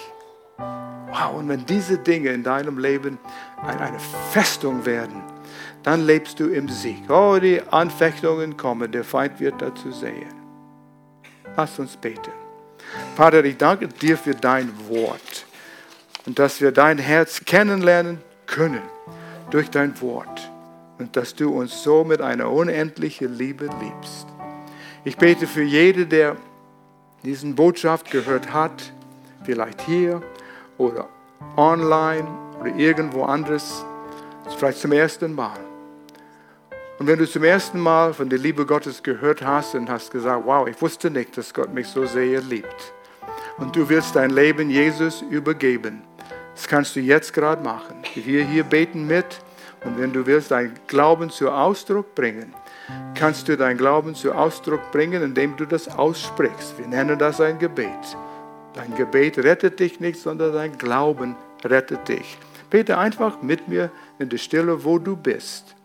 [0.59, 3.17] Wow, und wenn diese Dinge in deinem Leben
[3.65, 3.99] eine
[4.31, 5.23] Festung werden,
[5.83, 7.09] dann lebst du im Sieg.
[7.09, 10.33] Oh, die Anfechtungen kommen, der Feind wird dazu sehen.
[11.55, 12.31] Lass uns beten.
[13.15, 15.45] Vater, ich danke dir für dein Wort
[16.25, 18.81] und dass wir dein Herz kennenlernen können
[19.49, 20.51] durch dein Wort
[20.97, 24.27] und dass du uns so mit einer unendlichen Liebe liebst.
[25.03, 26.35] Ich bete für jede, der
[27.23, 28.93] diesen Botschaft gehört hat,
[29.43, 30.21] vielleicht hier
[30.79, 31.07] oder
[31.55, 32.27] online
[32.59, 33.85] oder irgendwo anders,
[34.57, 35.59] vielleicht zum ersten Mal.
[36.97, 40.43] Und wenn du zum ersten Mal von der Liebe Gottes gehört hast und hast gesagt,
[40.45, 42.93] wow, ich wusste nicht, dass Gott mich so sehr liebt.
[43.59, 46.01] Und du willst dein Leben Jesus übergeben
[46.59, 48.03] das kannst du jetzt gerade machen.
[48.15, 49.25] Wir hier beten mit
[49.85, 52.53] und wenn du willst deinen Glauben zu Ausdruck bringen,
[53.15, 56.77] kannst du deinen Glauben zu Ausdruck bringen, indem du das aussprichst.
[56.77, 57.87] Wir nennen das ein Gebet.
[58.73, 62.37] Dein Gebet rettet dich nicht, sondern dein Glauben rettet dich.
[62.69, 65.75] Bete einfach mit mir in der Stille, wo du bist.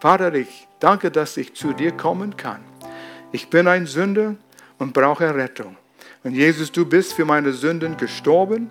[0.00, 2.60] Vater, ich danke, dass ich zu dir kommen kann.
[3.32, 4.36] Ich bin ein Sünder
[4.78, 5.76] und brauche Rettung.
[6.22, 8.70] Und Jesus, du bist für meine Sünden gestorben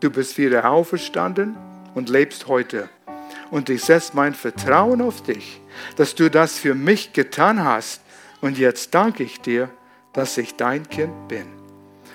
[0.00, 1.56] Du bist wieder auferstanden
[1.94, 2.88] und lebst heute.
[3.50, 5.60] Und ich setze mein Vertrauen auf dich,
[5.96, 8.00] dass du das für mich getan hast.
[8.40, 9.68] Und jetzt danke ich dir,
[10.14, 11.59] dass ich dein Kind bin.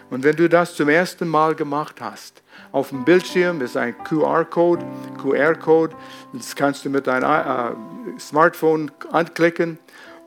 [0.10, 2.42] Und wenn du das zum ersten Mal gemacht hast,
[2.72, 4.86] auf dem Bildschirm ist ein QR-Code,
[5.22, 5.96] QR-Code,
[6.34, 9.80] das kannst du mit deinem äh, Smartphone anklicken,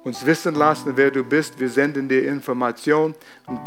[0.05, 1.61] uns wissen lassen, wer du bist.
[1.61, 3.15] Wir senden dir Informationen
[3.47, 3.61] und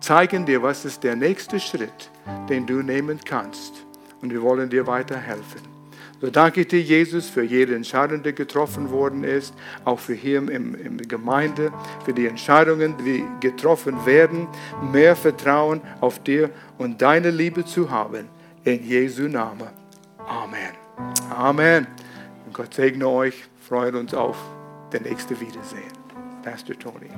[0.00, 2.10] zeigen dir, was ist der nächste Schritt,
[2.48, 3.72] den du nehmen kannst.
[4.20, 5.67] Und wir wollen dir weiterhelfen.
[6.20, 9.54] So danke ich dir, Jesus, für jede Entscheidung, die getroffen worden ist,
[9.84, 11.72] auch für hier im, im Gemeinde,
[12.04, 14.48] für die Entscheidungen, die getroffen werden,
[14.90, 18.28] mehr Vertrauen auf dir und deine Liebe zu haben.
[18.64, 19.68] In Jesu Namen.
[20.18, 20.72] Amen.
[21.30, 21.86] Amen.
[22.46, 23.44] Und Gott segne euch.
[23.68, 24.36] Freuen uns auf
[24.92, 25.92] der nächste Wiedersehen.
[26.42, 27.10] Pastor Tony.